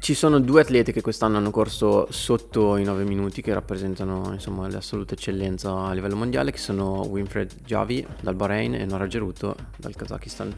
ci 0.02 0.14
sono 0.14 0.40
due 0.40 0.62
atlete 0.62 0.90
che 0.90 1.00
quest'anno 1.00 1.36
hanno 1.36 1.52
corso 1.52 2.08
sotto 2.10 2.76
i 2.76 2.82
9 2.82 3.04
minuti, 3.04 3.40
che 3.40 3.54
rappresentano 3.54 4.32
insomma 4.32 4.68
l'assoluta 4.68 5.14
eccellenza 5.14 5.72
a 5.72 5.92
livello 5.92 6.16
mondiale, 6.16 6.50
che 6.50 6.58
sono 6.58 7.06
Winfred 7.06 7.62
Javi 7.64 8.04
dal 8.20 8.34
Bahrain 8.34 8.74
e 8.74 8.84
Nora 8.84 9.06
Geruto 9.06 9.54
dal 9.76 9.94
Kazakistan, 9.94 10.52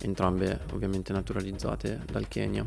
entrambe 0.00 0.60
ovviamente 0.72 1.12
naturalizzate 1.12 2.00
dal 2.10 2.26
Kenya. 2.26 2.64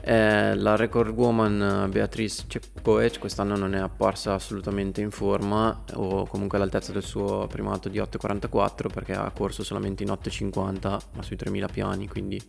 Eh, 0.00 0.56
la 0.56 0.74
record 0.74 1.14
woman 1.16 1.84
eh, 1.84 1.88
Beatrice 1.88 2.46
Cepkoech 2.48 3.20
quest'anno 3.20 3.56
non 3.56 3.76
è 3.76 3.78
apparsa 3.78 4.34
assolutamente 4.34 5.00
in 5.00 5.12
forma 5.12 5.84
o 5.94 6.26
comunque 6.26 6.58
all'altezza 6.58 6.90
del 6.90 7.04
suo 7.04 7.46
primato 7.46 7.88
di 7.88 7.98
8.44 7.98 8.92
perché 8.92 9.12
ha 9.12 9.30
corso 9.30 9.62
solamente 9.62 10.02
in 10.02 10.08
8.50 10.08 10.98
ma 11.12 11.22
sui 11.22 11.36
3.000 11.36 11.70
piani, 11.70 12.08
quindi 12.08 12.42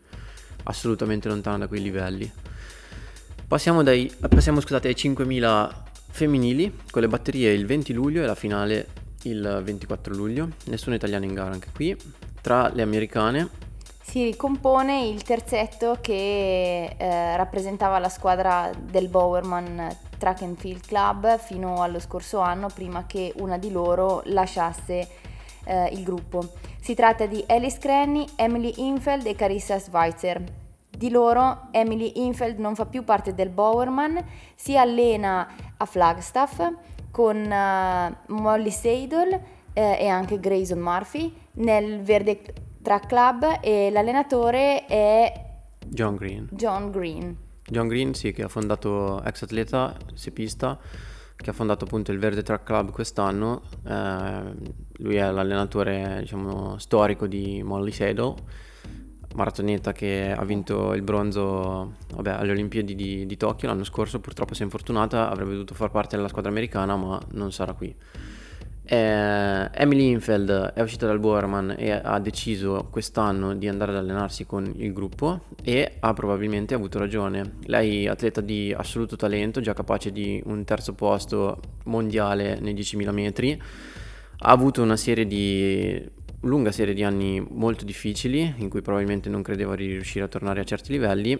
assolutamente 0.63 1.27
lontana 1.27 1.59
da 1.59 1.67
quei 1.67 1.83
livelli. 1.83 2.57
Passiamo, 3.49 3.81
dai, 3.81 4.15
passiamo 4.29 4.61
scusate, 4.61 4.89
ai 4.89 4.93
5.000 4.93 5.71
femminili 6.11 6.81
con 6.91 7.01
le 7.01 7.07
batterie 7.07 7.51
il 7.51 7.65
20 7.65 7.93
luglio 7.93 8.21
e 8.21 8.27
la 8.27 8.35
finale 8.35 8.89
il 9.23 9.61
24 9.63 10.13
luglio. 10.13 10.49
Nessuna 10.65 10.97
italiana 10.97 11.25
in 11.25 11.33
gara 11.33 11.51
anche 11.51 11.69
qui. 11.73 11.97
Tra 12.43 12.69
le 12.71 12.83
americane, 12.83 13.49
Si 14.01 14.23
ricompone 14.23 15.07
il 15.07 15.23
terzetto 15.23 15.97
che 15.99 16.95
eh, 16.95 17.37
rappresentava 17.37 17.97
la 17.97 18.09
squadra 18.09 18.69
del 18.79 19.07
Bowerman 19.07 19.97
Track 20.19 20.43
and 20.43 20.59
Field 20.59 20.85
Club 20.85 21.39
fino 21.39 21.81
allo 21.81 21.99
scorso 21.99 22.37
anno, 22.41 22.67
prima 22.67 23.07
che 23.07 23.33
una 23.37 23.57
di 23.57 23.71
loro 23.71 24.21
lasciasse 24.25 25.07
eh, 25.63 25.89
il 25.93 26.03
gruppo. 26.03 26.51
Si 26.79 26.93
tratta 26.93 27.25
di 27.25 27.43
Alice 27.47 27.79
Cranny, 27.79 28.27
Emily 28.35 28.73
Infeld 28.77 29.25
e 29.25 29.33
Carissa 29.33 29.79
Schweitzer. 29.79 30.58
Di 30.99 31.09
loro 31.09 31.69
Emily 31.71 32.11
Infeld 32.15 32.59
non 32.59 32.75
fa 32.75 32.85
più 32.85 33.05
parte 33.05 33.33
del 33.33 33.47
Bowerman, 33.47 34.21
si 34.53 34.77
allena 34.77 35.47
a 35.77 35.85
Flagstaff 35.85 36.59
con 37.09 37.37
eh, 37.37 38.17
Molly 38.27 38.69
Seidel 38.69 39.31
eh, 39.71 39.97
e 39.97 40.07
anche 40.09 40.41
Grayson 40.41 40.79
Murphy 40.79 41.33
nel 41.53 42.01
Verde 42.01 42.41
Track 42.81 43.07
Club 43.07 43.59
e 43.61 43.89
l'allenatore 43.91 44.85
è 44.87 45.45
John 45.87 46.17
Green. 46.17 46.49
John 46.51 46.91
Green. 46.91 47.37
John 47.63 47.87
Green, 47.87 48.13
sì, 48.13 48.33
che 48.33 48.43
ha 48.43 48.49
fondato, 48.49 49.23
ex 49.23 49.43
atleta, 49.43 49.95
sepista, 50.15 50.77
che 51.33 51.49
ha 51.49 51.53
fondato 51.53 51.85
appunto 51.85 52.11
il 52.11 52.19
Verde 52.19 52.43
Track 52.43 52.65
Club 52.65 52.91
quest'anno. 52.91 53.61
Eh, 53.87 54.53
lui 54.97 55.15
è 55.15 55.31
l'allenatore, 55.31 56.17
diciamo, 56.19 56.77
storico 56.77 57.25
di 57.25 57.63
Molly 57.63 57.91
Seidel, 57.91 58.33
maratoneta 59.35 59.91
che 59.91 60.33
ha 60.35 60.43
vinto 60.43 60.93
il 60.93 61.01
bronzo 61.01 61.95
vabbè, 62.13 62.31
alle 62.31 62.51
Olimpiadi 62.51 62.95
di, 62.95 63.25
di 63.25 63.37
Tokyo 63.37 63.67
l'anno 63.67 63.83
scorso. 63.83 64.19
Purtroppo 64.19 64.53
si 64.53 64.61
è 64.61 64.63
infortunata, 64.63 65.29
avrebbe 65.29 65.51
dovuto 65.51 65.73
far 65.73 65.91
parte 65.91 66.15
della 66.15 66.27
squadra 66.27 66.51
americana, 66.51 66.95
ma 66.95 67.19
non 67.31 67.51
sarà 67.51 67.73
qui. 67.73 67.95
Eh, 68.91 69.69
Emily 69.71 70.09
Infeld 70.09 70.49
è 70.73 70.81
uscita 70.81 71.05
dal 71.05 71.19
Bowerman 71.19 71.75
e 71.77 71.91
ha 71.91 72.17
deciso 72.19 72.87
quest'anno 72.89 73.53
di 73.53 73.67
andare 73.67 73.91
ad 73.91 73.97
allenarsi 73.97 74.47
con 74.47 74.73
il 74.77 74.93
gruppo 74.93 75.41
e 75.63 75.97
ha 75.99 76.13
probabilmente 76.13 76.73
avuto 76.73 76.97
ragione. 76.97 77.57
Lei 77.65 78.07
atleta 78.07 78.41
di 78.41 78.73
assoluto 78.75 79.15
talento, 79.15 79.61
già 79.61 79.73
capace 79.73 80.11
di 80.11 80.41
un 80.45 80.63
terzo 80.63 80.93
posto 80.93 81.59
mondiale 81.83 82.57
nei 82.59 82.73
10.000 82.73 83.11
metri. 83.11 83.61
Ha 84.41 84.49
avuto 84.49 84.81
una 84.81 84.97
serie 84.97 85.27
di 85.27 86.03
lunga 86.41 86.71
serie 86.71 86.93
di 86.93 87.03
anni 87.03 87.45
molto 87.49 87.85
difficili 87.85 88.53
in 88.57 88.69
cui 88.69 88.81
probabilmente 88.81 89.29
non 89.29 89.41
credeva 89.41 89.75
di 89.75 89.87
riuscire 89.87 90.25
a 90.25 90.27
tornare 90.27 90.61
a 90.61 90.63
certi 90.63 90.91
livelli. 90.91 91.37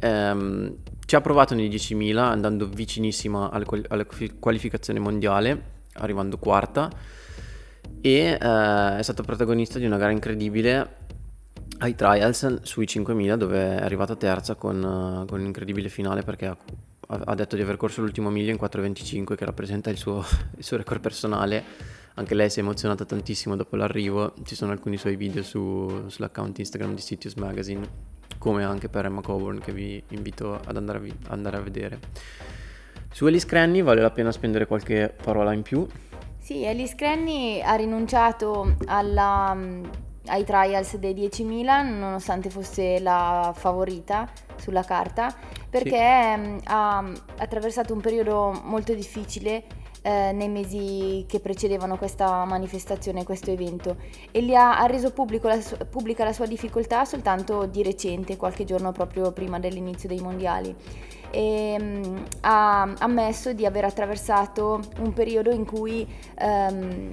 Ehm, 0.00 0.76
ci 1.06 1.16
ha 1.16 1.20
provato 1.20 1.54
nei 1.54 1.68
10.000 1.68 2.16
andando 2.16 2.68
vicinissima 2.68 3.50
alle, 3.50 3.64
qual- 3.64 3.84
alla 3.88 4.06
qualificazione 4.38 4.98
mondiale 4.98 5.74
arrivando 5.94 6.36
quarta 6.38 6.90
e 8.00 8.10
eh, 8.10 8.36
è 8.38 9.02
stata 9.02 9.22
protagonista 9.22 9.78
di 9.78 9.86
una 9.86 9.96
gara 9.96 10.10
incredibile 10.10 11.04
ai 11.78 11.94
trials 11.94 12.62
sui 12.62 12.86
5000 12.86 13.36
dove 13.36 13.78
è 13.78 13.82
arrivata 13.82 14.16
terza 14.16 14.54
con, 14.54 14.76
eh, 14.76 15.26
con 15.26 15.40
un 15.40 15.46
incredibile 15.46 15.88
finale 15.88 16.22
perché 16.22 16.46
ha, 16.46 16.56
ha 17.06 17.34
detto 17.34 17.56
di 17.56 17.62
aver 17.62 17.76
corso 17.76 18.00
l'ultimo 18.00 18.30
miglio 18.30 18.50
in 18.50 18.58
4.25 18.60 19.34
che 19.34 19.44
rappresenta 19.44 19.90
il 19.90 19.96
suo, 19.96 20.24
il 20.56 20.64
suo 20.64 20.76
record 20.76 21.00
personale 21.00 21.64
anche 22.18 22.34
lei 22.34 22.48
si 22.48 22.60
è 22.60 22.62
emozionata 22.62 23.04
tantissimo 23.04 23.56
dopo 23.56 23.76
l'arrivo. 23.76 24.34
Ci 24.42 24.54
sono 24.54 24.72
alcuni 24.72 24.96
suoi 24.96 25.16
video 25.16 25.42
su- 25.42 26.08
sull'account 26.08 26.58
Instagram 26.58 26.94
di 26.94 27.00
Sitius 27.00 27.34
Magazine 27.34 28.14
come 28.38 28.64
anche 28.64 28.88
per 28.88 29.04
Emma 29.04 29.20
Coburn 29.20 29.58
che 29.58 29.72
vi 29.72 30.02
invito 30.08 30.54
ad 30.54 30.76
andare 30.76 30.98
a, 30.98 31.00
vi- 31.00 31.16
andare 31.28 31.56
a 31.58 31.60
vedere. 31.60 31.98
Su 33.12 33.26
Alice 33.26 33.46
Cranny 33.46 33.82
vale 33.82 34.00
la 34.00 34.10
pena 34.10 34.32
spendere 34.32 34.66
qualche 34.66 35.14
parola 35.22 35.52
in 35.52 35.62
più. 35.62 35.86
Sì, 36.38 36.64
Alice 36.64 36.94
Cranny 36.94 37.60
ha 37.60 37.74
rinunciato 37.74 38.76
alla, 38.86 39.52
mm, 39.54 39.84
ai 40.26 40.44
trials 40.44 40.96
dei 40.96 41.14
10.000 41.14 41.82
nonostante 41.82 42.48
fosse 42.48 42.98
la 43.00 43.52
favorita 43.54 44.30
sulla 44.56 44.84
carta 44.84 45.34
perché 45.68 46.36
mm, 46.36 46.58
ha 46.64 47.04
attraversato 47.38 47.92
un 47.92 48.00
periodo 48.00 48.58
molto 48.64 48.94
difficile 48.94 49.64
eh, 50.06 50.30
nei 50.30 50.48
mesi 50.48 51.24
che 51.26 51.40
precedevano 51.40 51.98
questa 51.98 52.44
manifestazione, 52.44 53.24
questo 53.24 53.50
evento. 53.50 53.96
E 54.30 54.40
gli 54.40 54.54
ha, 54.54 54.78
ha 54.78 54.86
reso 54.86 55.12
la 55.12 55.58
pubblica 55.90 56.22
la 56.22 56.32
sua 56.32 56.46
difficoltà 56.46 57.04
soltanto 57.04 57.66
di 57.66 57.82
recente, 57.82 58.36
qualche 58.36 58.64
giorno 58.64 58.92
proprio 58.92 59.32
prima 59.32 59.58
dell'inizio 59.58 60.08
dei 60.08 60.20
mondiali. 60.20 60.72
E 61.30 61.76
mm, 61.76 62.16
ha 62.42 62.82
ammesso 62.98 63.52
di 63.52 63.66
aver 63.66 63.84
attraversato 63.84 64.80
un 65.00 65.12
periodo 65.12 65.50
in 65.50 65.64
cui 65.64 66.06
ehm, 66.38 67.12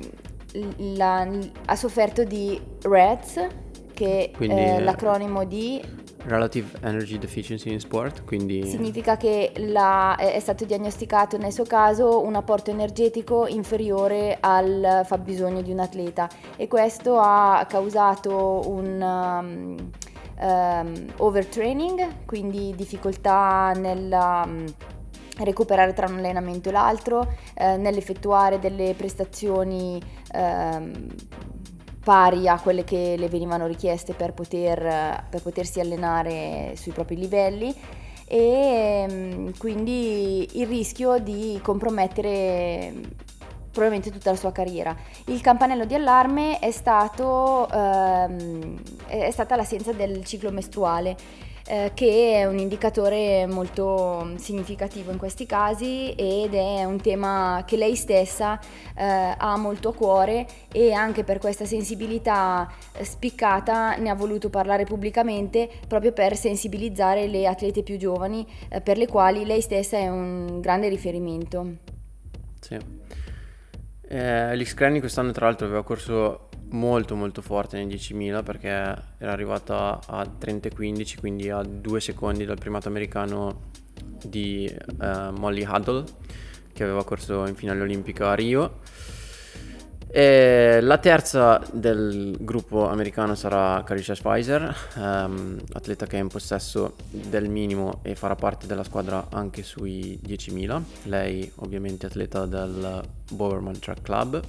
la- 0.96 1.28
ha 1.66 1.76
sofferto 1.76 2.24
di 2.24 2.62
REDS, 2.84 3.48
che 3.94 4.32
Quindi, 4.36 4.56
è 4.56 4.76
eh, 4.78 4.84
l'acronimo 4.84 5.44
di 5.46 5.82
Relative 6.26 6.78
Energy 6.82 7.18
Deficiency 7.18 7.72
in 7.72 7.80
Sport, 7.80 8.24
quindi 8.24 8.66
significa 8.66 9.18
che 9.18 9.52
la- 9.58 10.16
è 10.16 10.34
è 10.34 10.40
stato 10.40 10.66
diagnosticato 10.66 11.38
nel 11.38 11.52
suo 11.52 11.66
caso 11.66 12.22
un 12.24 12.36
apporto 12.36 12.72
energetico 12.72 13.46
inferiore 13.48 14.38
al 14.40 15.04
fabbisogno 15.06 15.62
di 15.62 15.72
un 15.72 15.80
atleta. 15.80 16.28
E 16.56 16.68
questo 16.68 17.18
ha 17.20 17.66
causato 17.70 18.62
un 18.68 19.02
um, 19.02 19.90
um, 20.42 21.06
overtraining, 21.18 22.26
quindi 22.26 22.74
difficoltà 22.76 23.74
nella, 23.76 24.44
um, 24.46 24.66
recuperare 25.40 25.94
tra 25.94 26.08
un 26.08 26.18
allenamento 26.18 26.70
e 26.70 26.72
l'altro, 26.72 27.28
eh, 27.56 27.78
nell'effettuare 27.78 28.60
delle 28.60 28.94
prestazioni 28.96 30.02
ehm, 30.32 31.08
pari 32.04 32.48
a 32.48 32.60
quelle 32.60 32.84
che 32.84 33.16
le 33.18 33.30
venivano 33.30 33.66
richieste 33.66 34.14
per, 34.14 34.34
poter, 34.34 35.26
per 35.30 35.42
potersi 35.42 35.80
allenare 35.80 36.74
sui 36.76 36.92
propri 36.92 37.16
livelli 37.16 37.74
e 38.26 39.06
ehm, 39.08 39.58
quindi 39.58 40.60
il 40.60 40.68
rischio 40.68 41.20
di 41.20 41.60
compromettere 41.64 42.94
probabilmente 43.72 44.12
tutta 44.12 44.32
la 44.32 44.38
sua 44.38 44.52
carriera. 44.52 44.96
Il 45.26 45.42
campanello 45.42 45.86
di 45.86 45.96
allarme 45.96 46.60
è, 46.60 46.72
stato, 46.72 47.68
ehm, 47.70 48.80
è 49.08 49.32
stata 49.32 49.56
l'assenza 49.56 49.94
del 49.94 50.24
ciclo 50.26 50.52
mestruale 50.52 51.18
eh, 51.68 51.92
che 51.94 52.34
è 52.34 52.46
un 52.46 52.58
indicatore 52.58 53.46
molto 53.48 54.34
significativo 54.38 55.12
in 55.12 55.18
questi 55.18 55.46
casi 55.46 56.12
ed 56.14 56.54
è 56.54 56.84
un 56.84 57.00
tema 57.02 57.64
che 57.66 57.78
lei 57.78 57.96
stessa 57.96 58.60
eh, 58.96 59.36
ha 59.38 59.58
molto 59.58 59.90
a 59.90 59.94
cuore 59.94 60.46
e 60.72 60.92
anche 60.92 61.24
per 61.24 61.40
questa 61.40 61.66
sensibilità 61.66 62.70
spiccata 63.02 63.96
ne 63.96 64.10
ha 64.10 64.16
voluto 64.16 64.50
parlare 64.50 64.84
pubblicamente 64.84 65.70
proprio 65.88 66.12
per 66.12 66.36
sensibilizzare 66.36 67.28
le 67.28 67.48
atlete 67.48 67.84
più 67.84 67.98
giovani 67.98 68.46
eh, 68.70 68.82
per 68.82 68.98
le 68.98 69.08
quali 69.08 69.46
lei 69.46 69.62
stessa 69.62 69.98
è 69.98 70.10
un 70.10 70.60
grande 70.60 70.90
riferimento. 70.90 71.92
Sì. 72.60 72.78
Eh, 74.06 74.56
L'X 74.56 74.74
Cranny 74.74 75.00
quest'anno 75.00 75.32
tra 75.32 75.46
l'altro 75.46 75.66
aveva 75.66 75.84
corso 75.84 76.50
molto 76.74 77.16
molto 77.16 77.42
forte 77.42 77.78
nei 77.78 77.88
10.000 77.88 78.44
perché 78.44 78.68
era 78.70 79.32
arrivata 79.32 80.00
a 80.06 80.22
30-15 80.24 81.18
quindi 81.20 81.50
a 81.50 81.62
due 81.64 82.00
secondi 82.00 82.46
dal 82.46 82.58
primato 82.58 82.88
americano 82.88 83.72
di 84.24 84.74
uh, 85.00 85.32
Molly 85.38 85.66
Huddle 85.66 86.06
che 86.74 86.84
aveva 86.84 87.04
corso 87.04 87.46
in 87.46 87.56
finale 87.56 87.82
olimpica 87.82 88.32
a 88.32 88.36
Rio 88.36 88.80
e 90.16 90.80
la 90.82 91.00
terza 91.00 91.60
del 91.72 92.36
gruppo 92.40 92.88
americano 92.88 93.34
sarà 93.34 93.82
Carisha 93.84 94.14
Spicer, 94.14 94.76
um, 94.96 95.60
atleta 95.72 96.06
che 96.06 96.18
è 96.18 96.20
in 96.20 96.28
possesso 96.28 96.94
del 97.10 97.50
minimo 97.50 98.00
e 98.04 98.14
farà 98.14 98.36
parte 98.36 98.68
della 98.68 98.84
squadra 98.84 99.30
anche 99.32 99.64
sui 99.64 100.20
10.000. 100.24 100.82
Lei 101.06 101.52
ovviamente 101.56 102.06
atleta 102.06 102.46
del 102.46 103.02
Bowerman 103.32 103.80
Track 103.80 104.02
Club 104.04 104.42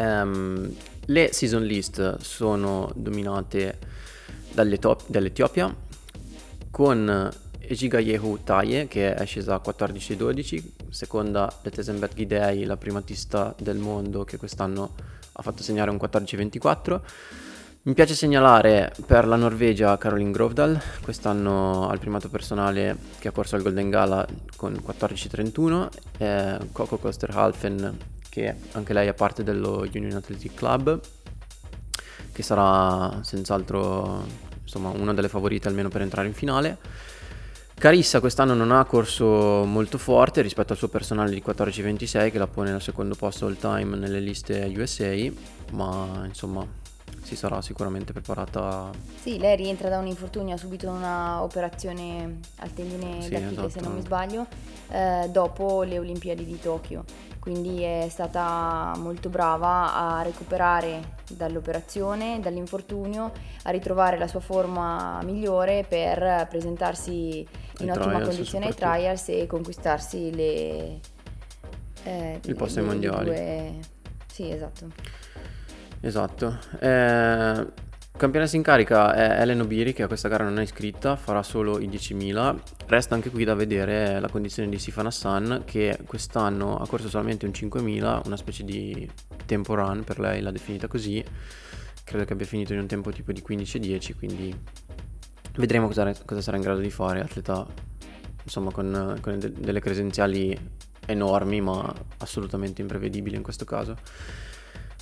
Um, 0.00 0.74
le 1.06 1.32
season 1.32 1.64
list 1.64 2.18
sono 2.18 2.90
dominate 2.94 3.78
dall'Etiopia 4.52 5.74
con 6.70 7.30
Ejigayehu 7.58 8.42
Taye 8.42 8.88
che 8.88 9.14
è 9.14 9.24
scesa 9.26 9.54
a 9.54 9.62
14-12, 9.64 10.62
seconda 10.90 11.52
Letesenbet 11.62 12.14
Gidei, 12.14 12.64
la 12.64 12.76
primatista 12.76 13.54
del 13.58 13.78
mondo 13.78 14.24
che 14.24 14.36
quest'anno 14.36 14.94
ha 15.32 15.42
fatto 15.42 15.62
segnare 15.62 15.90
un 15.90 15.96
14-24. 15.96 17.00
Mi 17.82 17.94
piace 17.94 18.14
segnalare 18.14 18.92
per 19.06 19.26
la 19.26 19.36
Norvegia 19.36 19.96
Caroline 19.96 20.32
Grovdal, 20.32 20.78
quest'anno 21.00 21.88
al 21.88 21.98
primato 21.98 22.28
personale 22.28 22.96
che 23.18 23.28
ha 23.28 23.32
corso 23.32 23.56
al 23.56 23.62
Golden 23.62 23.88
Gala 23.88 24.26
con 24.56 24.74
14-31, 24.74 25.88
eh, 26.18 26.58
Coco 26.72 26.98
Kosterhalfen 26.98 27.96
che 28.30 28.54
anche 28.72 28.94
lei 28.94 29.08
è 29.08 29.12
parte 29.12 29.42
dello 29.42 29.86
Union 29.92 30.16
Athletic 30.16 30.54
Club, 30.54 30.98
che 32.32 32.42
sarà 32.42 33.22
senz'altro 33.22 34.24
insomma, 34.62 34.88
una 34.88 35.12
delle 35.12 35.28
favorite 35.28 35.68
almeno 35.68 35.90
per 35.90 36.00
entrare 36.00 36.28
in 36.28 36.32
finale. 36.32 36.78
Carissa 37.74 38.20
quest'anno 38.20 38.54
non 38.54 38.72
ha 38.72 38.84
corso 38.84 39.64
molto 39.64 39.98
forte 39.98 40.42
rispetto 40.42 40.72
al 40.72 40.78
suo 40.78 40.88
personale 40.88 41.30
di 41.30 41.42
14-26 41.44 42.30
che 42.30 42.38
la 42.38 42.46
pone 42.46 42.72
al 42.72 42.82
secondo 42.82 43.14
posto 43.14 43.46
all 43.46 43.56
time 43.56 43.96
nelle 43.96 44.20
liste 44.20 44.72
USA, 44.74 45.14
ma 45.72 46.22
insomma 46.26 46.79
si 47.30 47.36
sarà 47.36 47.62
sicuramente 47.62 48.12
preparata. 48.12 48.90
Sì, 49.20 49.38
lei 49.38 49.54
rientra 49.54 49.88
da 49.88 49.98
un 49.98 50.08
infortunio, 50.08 50.54
ha 50.54 50.58
subito 50.58 50.90
una 50.90 51.42
operazione 51.42 52.40
al 52.56 52.72
tendine 52.72 53.22
sì, 53.22 53.30
d'Achille 53.30 53.50
esatto. 53.52 53.68
se 53.68 53.80
non 53.80 53.94
mi 53.94 54.00
sbaglio, 54.00 54.46
eh, 54.88 55.28
dopo 55.30 55.84
le 55.84 55.98
Olimpiadi 56.00 56.44
di 56.44 56.58
Tokyo 56.58 57.04
quindi 57.40 57.80
è 57.80 58.06
stata 58.10 58.92
molto 58.98 59.30
brava 59.30 59.94
a 59.94 60.22
recuperare 60.22 61.14
dall'operazione, 61.30 62.38
dall'infortunio, 62.38 63.32
a 63.62 63.70
ritrovare 63.70 64.18
la 64.18 64.28
sua 64.28 64.40
forma 64.40 65.22
migliore 65.22 65.86
per 65.88 66.46
presentarsi 66.50 67.46
in 67.78 67.90
ottima 67.90 68.20
condizione 68.20 68.66
ai 68.66 68.74
trials 68.74 69.28
e 69.30 69.46
conquistarsi 69.46 70.34
le, 70.34 71.00
eh, 72.02 72.40
il 72.44 72.54
posto 72.54 72.80
ai 72.80 72.84
mondiali. 72.84 73.24
Due... 73.24 73.78
Sì, 74.30 74.50
esatto. 74.50 74.88
Esatto. 76.00 76.58
Eh, 76.78 77.88
Campionessa 78.20 78.56
in 78.56 78.62
carica 78.62 79.14
è 79.14 79.40
Ellen 79.40 79.62
Obiri 79.62 79.94
che 79.94 80.02
a 80.02 80.06
questa 80.06 80.28
gara 80.28 80.44
non 80.44 80.58
è 80.58 80.62
iscritta, 80.62 81.16
farà 81.16 81.42
solo 81.42 81.78
i 81.78 81.88
10.000. 81.88 82.58
Resta 82.86 83.14
anche 83.14 83.30
qui 83.30 83.44
da 83.44 83.54
vedere 83.54 84.20
la 84.20 84.28
condizione 84.28 84.68
di 84.68 84.78
Sifan 84.78 85.06
Hassan 85.06 85.62
che 85.64 85.98
quest'anno 86.06 86.76
ha 86.76 86.86
corso 86.86 87.08
solamente 87.08 87.46
un 87.46 87.52
5.000, 87.52 88.26
una 88.26 88.36
specie 88.36 88.62
di 88.62 89.10
tempo 89.46 89.74
run 89.74 90.04
per 90.04 90.18
lei, 90.20 90.42
l'ha 90.42 90.50
definita 90.50 90.86
così. 90.86 91.24
Credo 92.04 92.26
che 92.26 92.34
abbia 92.34 92.44
finito 92.44 92.74
in 92.74 92.80
un 92.80 92.86
tempo 92.86 93.10
tipo 93.10 93.32
di 93.32 93.42
15-10, 93.46 94.14
quindi 94.18 94.54
vedremo 95.54 95.86
cosa, 95.86 96.12
cosa, 96.26 96.42
sarà 96.42 96.58
in 96.58 96.62
grado 96.62 96.80
di 96.80 96.90
fare. 96.90 97.20
Atleta 97.20 97.66
insomma 98.42 98.70
con, 98.70 99.16
con 99.22 99.38
de- 99.38 99.52
delle 99.52 99.80
credenziali 99.80 100.58
enormi 101.06 101.62
ma 101.62 101.90
assolutamente 102.18 102.82
imprevedibili 102.82 103.36
in 103.36 103.42
questo 103.42 103.64
caso. 103.64 103.96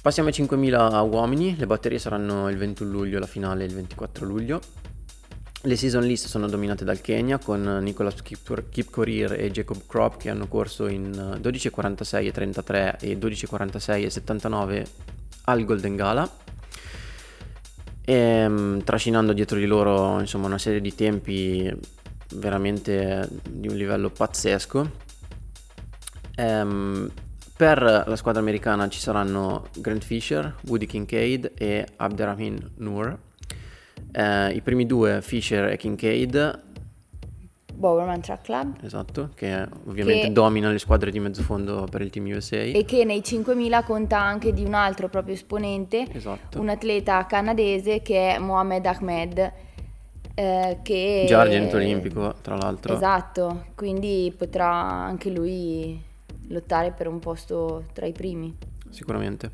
Passiamo 0.09 0.31
ai 0.31 0.35
5.000 0.35 1.07
uomini, 1.07 1.55
le 1.55 1.67
batterie 1.67 1.99
saranno 1.99 2.49
il 2.49 2.57
21 2.57 2.91
luglio, 2.91 3.19
la 3.19 3.27
finale 3.27 3.67
il 3.67 3.75
24 3.75 4.25
luglio. 4.25 4.59
Le 5.61 5.77
season 5.77 6.03
list 6.03 6.29
sono 6.29 6.49
dominate 6.49 6.83
dal 6.83 7.03
Kenya 7.03 7.37
con 7.37 7.81
Nicolas 7.83 8.15
Kipkorir 8.23 9.35
e 9.35 9.51
Jacob 9.51 9.83
Crop 9.87 10.17
che 10.17 10.31
hanno 10.31 10.49
corso 10.49 10.87
in 10.87 11.11
12.46 11.11 12.25
e 12.25 12.33
33 12.33 12.97
e 13.01 13.19
12.46 13.19 14.05
e 14.05 14.09
79 14.09 14.87
al 15.45 15.65
Golden 15.67 15.95
Gala. 15.95 16.37
E, 18.03 18.15
ehm, 18.15 18.83
trascinando 18.85 19.35
dietro 19.35 19.59
di 19.59 19.67
loro 19.67 20.21
insomma, 20.21 20.47
una 20.47 20.57
serie 20.57 20.81
di 20.81 20.95
tempi 20.95 21.71
veramente 22.37 23.29
di 23.47 23.69
un 23.69 23.77
livello 23.77 24.09
pazzesco. 24.09 24.91
Um, 26.39 27.11
per 27.59 27.83
la 27.83 28.15
squadra 28.15 28.41
americana 28.41 28.89
ci 28.89 29.01
saranno 29.01 29.67
Grant 29.79 30.05
Fisher, 30.05 30.55
Woody 30.69 30.87
Kincaid 30.87 31.55
e 31.59 31.85
Abderrahim 31.97 32.57
Noor. 32.77 33.19
Eh, 34.13 34.53
I 34.53 34.61
primi 34.61 34.87
due, 34.87 35.21
Fisher 35.23 35.65
e 35.65 35.77
Kincaid. 35.77 36.63
Bowerman 37.75 38.21
Track 38.21 38.45
Club. 38.45 38.77
Esatto, 38.81 39.31
che 39.35 39.67
ovviamente 39.87 40.29
che... 40.29 40.33
domina 40.33 40.71
le 40.71 40.79
squadre 40.79 41.11
di 41.11 41.19
mezzofondo 41.19 41.89
per 41.91 42.03
il 42.03 42.11
team 42.11 42.27
USA. 42.27 42.59
E 42.59 42.85
che 42.87 43.05
nei 43.05 43.25
5000 43.25 43.83
conta 43.83 44.21
anche 44.21 44.53
di 44.53 44.63
un 44.63 44.75
altro 44.75 45.09
proprio 45.09 45.35
esponente, 45.35 46.07
esatto. 46.13 46.61
un 46.61 46.69
atleta 46.69 47.27
canadese 47.27 48.03
che 48.03 48.37
è 48.37 48.39
Mohamed 48.39 48.87
Ahmed. 48.87 49.53
Eh, 50.35 50.79
che 50.85 51.25
già 51.27 51.41
argento 51.41 51.75
olimpico 51.75 52.33
tra 52.41 52.55
l'altro 52.55 52.95
esatto 52.95 53.65
quindi 53.75 54.33
potrà 54.39 54.71
anche 54.71 55.31
lui 55.31 56.01
lottare 56.49 56.93
per 56.93 57.07
un 57.07 57.19
posto 57.19 57.87
tra 57.93 58.07
i 58.07 58.13
primi. 58.13 58.57
Sicuramente. 58.91 59.51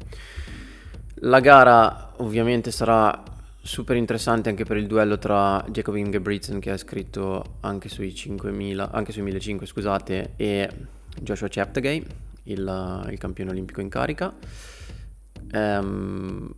La 1.19 1.41
gara 1.41 2.13
ovviamente 2.19 2.71
sarà 2.71 3.23
super 3.63 3.97
interessante 3.97 4.51
anche 4.51 4.65
per 4.65 4.77
il 4.77 4.87
duello 4.87 5.17
tra 5.19 5.65
Jacob 5.71 5.97
Ingebrigtsen 5.97 6.61
che 6.61 6.71
ha 6.71 6.77
scritto 6.77 7.57
anche 7.61 7.89
sui 7.89 8.15
5000, 8.15 8.91
anche 8.91 9.13
sui 9.13 9.23
1500 9.23 9.67
scusate, 9.67 10.33
e 10.37 10.69
Joshua 11.21 11.49
Cheptegei, 11.49 12.05
il, 12.45 13.07
il 13.11 13.19
campione 13.19 13.51
olimpico 13.51 13.81
in 13.81 13.89
carica. 13.89 14.35
Um, 15.53 16.55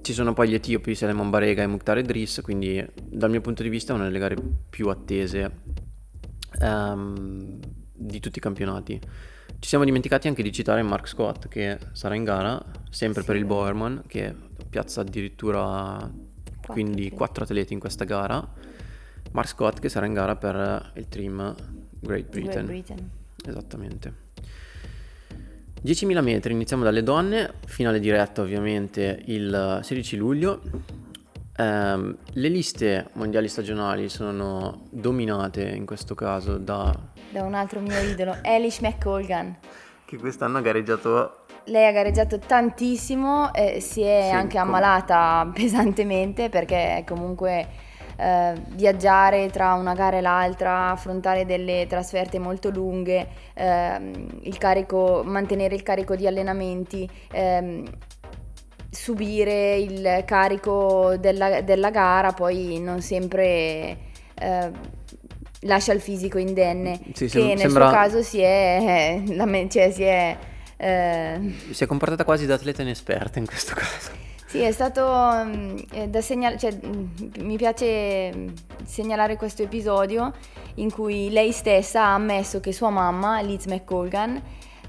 ci 0.00 0.14
sono 0.14 0.32
poi 0.32 0.48
gli 0.48 0.54
etiopi 0.54 0.94
Selemon 0.94 1.28
Barega 1.28 1.62
e 1.62 1.66
Mukhtar 1.66 1.98
Edris, 1.98 2.40
quindi 2.42 2.82
dal 2.98 3.28
mio 3.28 3.42
punto 3.42 3.62
di 3.62 3.68
vista 3.68 3.92
è 3.92 3.96
una 3.96 4.04
delle 4.04 4.18
gare 4.18 4.36
più 4.70 4.88
attese. 4.88 5.52
Um, 6.60 7.58
di 7.98 8.20
tutti 8.20 8.38
i 8.38 8.40
campionati. 8.40 8.98
Ci 9.58 9.68
siamo 9.68 9.84
dimenticati 9.84 10.28
anche 10.28 10.42
di 10.42 10.52
citare 10.52 10.82
Mark 10.82 11.08
Scott 11.08 11.48
che 11.48 11.78
sarà 11.92 12.14
in 12.14 12.24
gara, 12.24 12.62
sempre 12.90 13.22
sì. 13.22 13.26
per 13.26 13.36
il 13.36 13.44
Bowerman, 13.44 14.04
che 14.06 14.34
piazza 14.70 15.00
addirittura 15.00 16.08
quindi 16.66 17.10
quattro 17.10 17.44
atleti 17.44 17.72
in 17.72 17.80
questa 17.80 18.04
gara. 18.04 18.46
Mark 19.32 19.48
Scott 19.48 19.80
che 19.80 19.88
sarà 19.88 20.06
in 20.06 20.14
gara 20.14 20.36
per 20.36 20.92
il 20.94 21.08
team 21.08 21.54
Great 21.98 22.28
Britain. 22.28 22.66
Great 22.66 22.84
Britain. 22.86 23.10
Esattamente. 23.44 24.26
10.000 25.84 26.22
metri, 26.22 26.52
iniziamo 26.52 26.82
dalle 26.82 27.02
donne, 27.02 27.52
finale 27.66 28.00
diretta 28.00 28.42
ovviamente 28.42 29.22
il 29.26 29.80
16 29.82 30.16
luglio. 30.16 30.60
Ehm, 31.58 32.16
le 32.32 32.48
liste 32.48 33.08
mondiali 33.14 33.48
stagionali 33.48 34.08
sono 34.08 34.86
dominate 34.90 35.68
in 35.68 35.84
questo 35.84 36.14
caso 36.14 36.56
da... 36.56 36.94
Da 37.30 37.42
un 37.42 37.54
altro 37.54 37.80
mio 37.80 37.98
idolo, 38.00 38.36
Elish 38.42 38.80
McColgan. 38.80 39.56
Che 40.04 40.16
quest'anno 40.16 40.58
ha 40.58 40.60
gareggiato... 40.60 41.44
Lei 41.64 41.86
ha 41.86 41.92
gareggiato 41.92 42.38
tantissimo, 42.38 43.52
eh, 43.52 43.80
si 43.80 44.00
è 44.00 44.28
Sì, 44.30 44.34
anche 44.34 44.56
com- 44.56 44.68
ammalata 44.68 45.50
pesantemente 45.52 46.48
perché 46.48 47.04
comunque 47.06 47.66
eh, 48.16 48.54
viaggiare 48.70 49.50
tra 49.50 49.74
una 49.74 49.92
gara 49.92 50.16
e 50.16 50.20
l'altra, 50.22 50.90
affrontare 50.90 51.44
delle 51.44 51.86
trasferte 51.86 52.38
molto 52.38 52.70
lunghe, 52.70 53.28
ehm, 53.54 54.38
il 54.42 54.56
carico, 54.56 55.22
mantenere 55.24 55.74
il 55.74 55.82
carico 55.82 56.16
di 56.16 56.26
allenamenti, 56.26 57.08
ehm, 57.32 57.84
subire 58.90 59.76
il 59.76 60.22
carico 60.24 61.16
della, 61.18 61.60
della 61.60 61.90
gara, 61.90 62.32
poi 62.32 62.78
non 62.80 63.00
sempre 63.02 63.98
eh, 64.34 64.70
lascia 65.62 65.92
il 65.92 66.00
fisico 66.00 66.38
indenne, 66.38 67.00
Sì, 67.12 67.24
che 67.24 67.28
sem- 67.28 67.46
nel 67.48 67.58
sembra- 67.58 67.88
suo 67.88 67.96
caso 67.98 68.22
si 68.22 68.40
è, 68.40 69.22
eh, 69.26 69.68
cioè 69.68 69.90
si 69.90 70.02
è 70.02 70.36
eh, 70.76 71.54
Si 71.72 71.84
è 71.84 71.86
comportata 71.86 72.24
quasi 72.24 72.46
da 72.46 72.54
atleta 72.54 72.82
inesperta 72.82 73.38
in 73.38 73.46
questo 73.46 73.74
caso. 73.74 74.10
sì, 74.46 74.60
è 74.60 74.70
stato 74.72 75.04
mm, 75.44 75.76
eh, 75.92 76.08
da 76.08 76.20
segnalare, 76.20 76.58
cioè, 76.58 76.72
mm, 76.86 77.04
mi 77.40 77.56
piace 77.56 78.32
mm, 78.34 78.48
segnalare 78.84 79.36
questo 79.36 79.62
episodio 79.62 80.32
in 80.76 80.90
cui 80.92 81.30
lei 81.30 81.50
stessa 81.52 82.04
ha 82.04 82.14
ammesso 82.14 82.60
che 82.60 82.72
sua 82.72 82.90
mamma, 82.90 83.40
Liz 83.40 83.66
McColgan, 83.66 84.40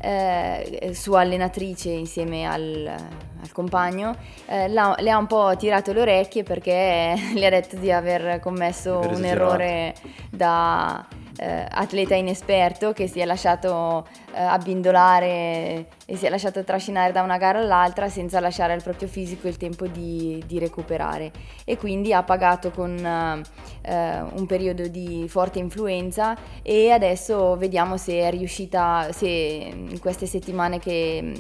eh, 0.02 0.92
sua 0.94 1.22
allenatrice 1.22 1.90
insieme 1.90 2.46
al, 2.46 2.88
al 2.88 3.52
compagno, 3.52 4.16
eh, 4.48 4.68
le 4.68 5.10
ha 5.10 5.18
un 5.18 5.28
po' 5.28 5.56
tirato 5.58 5.94
le 5.94 6.02
orecchie 6.02 6.44
perché 6.44 7.16
le 7.34 7.46
ha 7.46 7.50
detto 7.50 7.76
di 7.78 7.92
aver 7.92 8.40
commesso 8.40 9.00
un 9.00 9.26
errore 9.26 9.96
da 10.30 11.06
eh, 11.40 11.66
atleta 11.70 12.16
inesperto 12.16 12.92
che 12.92 13.08
si 13.08 13.22
è 13.22 13.26
lasciato 13.26 14.06
eh, 14.34 14.42
abbindolare 14.42 15.88
e 16.06 16.16
si 16.18 16.26
è 16.26 16.30
lasciato 16.30 16.64
trascinare 16.66 17.14
da 17.14 17.22
una 17.22 17.38
gara 17.38 17.60
all'altra 17.60 18.10
senza 18.10 18.42
lasciare 18.42 18.74
al 18.74 18.84
proprio 18.84 19.08
fisico 19.08 19.48
il 19.48 19.56
tempo 19.56 19.88
di, 19.88 20.44
di 20.46 20.60
recuperare. 20.60 21.32
E 21.64 21.78
quindi 21.78 22.14
ha 22.14 22.24
pagato 22.24 22.72
con 22.72 22.94
eh, 22.98 23.42
eh, 23.82 24.22
un 24.22 24.46
periodo 24.46 24.88
di 24.88 25.26
forte 25.30 25.60
influenza 25.60 26.38
e 26.62 26.92
adesso 26.92 27.56
vediamo 27.56 27.96
se 27.96 28.20
è 28.20 28.30
riuscita, 28.30 29.08
se 29.12 29.28
in 29.28 30.00
queste 30.00 30.26
settimane 30.26 30.80
che 30.80 31.34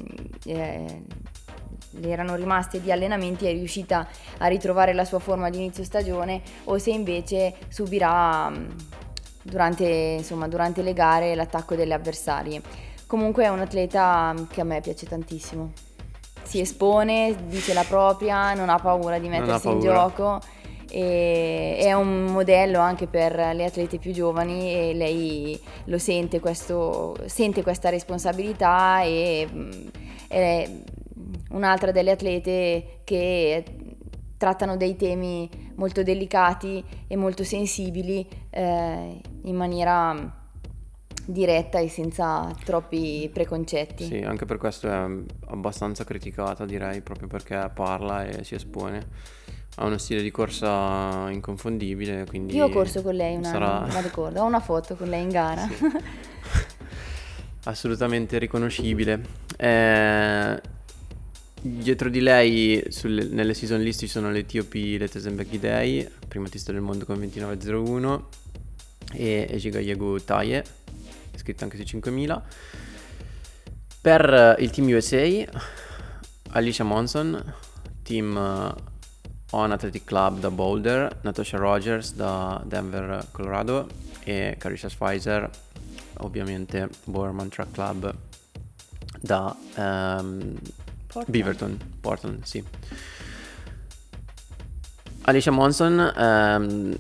eh, 0.45 1.03
le 1.91 2.09
erano 2.09 2.35
rimaste 2.35 2.81
di 2.81 2.91
allenamenti 2.91 3.47
è 3.47 3.51
riuscita 3.51 4.07
a 4.37 4.47
ritrovare 4.47 4.93
la 4.93 5.03
sua 5.03 5.19
forma 5.19 5.49
di 5.49 5.57
inizio 5.57 5.83
stagione 5.83 6.41
o 6.65 6.77
se 6.77 6.91
invece 6.91 7.55
subirà 7.67 8.49
mh, 8.49 8.75
durante, 9.41 9.85
insomma, 9.85 10.47
durante 10.47 10.81
le 10.81 10.93
gare 10.93 11.35
l'attacco 11.35 11.75
delle 11.75 11.93
avversarie. 11.93 12.61
Comunque 13.07 13.45
è 13.45 13.49
un 13.49 13.59
atleta 13.59 14.33
che 14.49 14.61
a 14.61 14.63
me 14.63 14.81
piace 14.81 15.05
tantissimo. 15.05 15.71
Si 16.43 16.59
espone, 16.59 17.35
dice 17.47 17.73
la 17.73 17.83
propria, 17.83 18.53
non 18.53 18.69
ha 18.69 18.77
paura 18.77 19.19
di 19.19 19.29
mettersi 19.29 19.67
in 19.67 19.79
paura. 19.79 19.93
gioco 19.93 20.39
e 20.91 21.77
è 21.77 21.93
un 21.93 22.25
modello 22.25 22.79
anche 22.79 23.05
per 23.05 23.35
le 23.35 23.65
atlete 23.65 23.99
più 23.99 24.11
giovani 24.11 24.73
e 24.73 24.93
lei 24.95 25.61
lo 25.85 25.99
sente, 25.99 26.39
questo, 26.39 27.15
sente 27.25 27.61
questa 27.61 27.89
responsabilità 27.89 29.01
e 29.03 29.47
mh, 29.51 29.69
è 30.27 30.69
un'altra 31.51 31.91
delle 31.91 32.11
atlete 32.11 33.01
che 33.03 33.63
trattano 34.37 34.77
dei 34.77 34.95
temi 34.95 35.68
molto 35.79 36.03
delicati 36.03 36.83
e 37.07 37.15
molto 37.15 37.43
sensibili 37.43 38.27
eh, 38.49 39.21
in 39.43 39.55
maniera 39.55 40.37
diretta 41.25 41.79
e 41.79 41.87
senza 41.87 42.53
troppi 42.65 43.29
preconcetti. 43.31 44.03
Sì, 44.03 44.17
anche 44.17 44.45
per 44.45 44.57
questo 44.57 44.87
è 44.87 45.07
abbastanza 45.47 46.03
criticata, 46.03 46.65
direi, 46.65 47.01
proprio 47.01 47.27
perché 47.27 47.71
parla 47.73 48.25
e 48.25 48.43
si 48.43 48.55
espone. 48.55 49.07
Ha 49.75 49.85
uno 49.85 49.97
stile 49.97 50.21
di 50.21 50.31
corsa 50.31 51.29
inconfondibile, 51.29 52.25
quindi... 52.25 52.55
Io 52.55 52.65
ho 52.65 52.69
corso 52.69 53.01
con 53.01 53.15
lei 53.15 53.35
un 53.35 53.45
sarà- 53.45 53.81
anno, 53.81 53.93
la 53.93 54.01
ricordo, 54.01 54.41
ho 54.41 54.45
una 54.45 54.59
foto 54.59 54.95
con 54.95 55.07
lei 55.07 55.21
in 55.21 55.29
gara. 55.29 55.65
Sì. 55.67 55.85
Assolutamente 57.63 58.37
riconoscibile. 58.37 59.21
Eh, 59.55 60.61
dietro 61.61 62.09
di 62.09 62.21
lei 62.21 62.83
sulle- 62.89 63.25
nelle 63.25 63.53
season 63.53 63.81
list 63.81 63.99
ci 63.99 64.07
sono 64.07 64.31
l'Etiopi 64.31 64.97
Letesenbeki 64.97 65.59
Day, 65.59 66.09
primatista 66.27 66.71
del 66.71 66.81
mondo 66.81 67.05
con 67.05 67.19
29.01 67.19 68.27
e 69.13 69.47
Ejigayegu 69.49 70.23
Taye, 70.23 70.63
iscritta 71.33 71.63
anche 71.63 71.77
su 71.77 71.83
5.000. 71.83 72.41
Per 74.01 74.55
eh, 74.57 74.63
il 74.63 74.69
team 74.69 74.87
USA, 74.89 75.27
Alicia 76.51 76.83
Monson, 76.83 77.53
team 78.03 78.35
eh, 78.37 78.87
On 79.51 79.71
Athletic 79.71 80.03
Club 80.05 80.39
da 80.39 80.51
Boulder, 80.51 81.19
Natasha 81.21 81.57
Rogers 81.57 82.13
da 82.13 82.61
Denver, 82.65 83.27
Colorado 83.31 83.89
e 84.23 84.55
Carisha 84.59 84.89
Spicer, 84.89 85.49
ovviamente 86.19 86.87
Bowerman 87.05 87.49
Track 87.49 87.71
Club 87.71 88.15
da 89.21 89.55
ehm, 89.75 90.55
Portland. 91.11 91.29
Beaverton, 91.29 91.77
Portland, 91.99 92.43
sì. 92.43 92.63
Alicia 95.21 95.51
Monson, 95.51 95.99
ehm, 95.99 96.97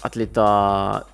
atleta 0.00 1.06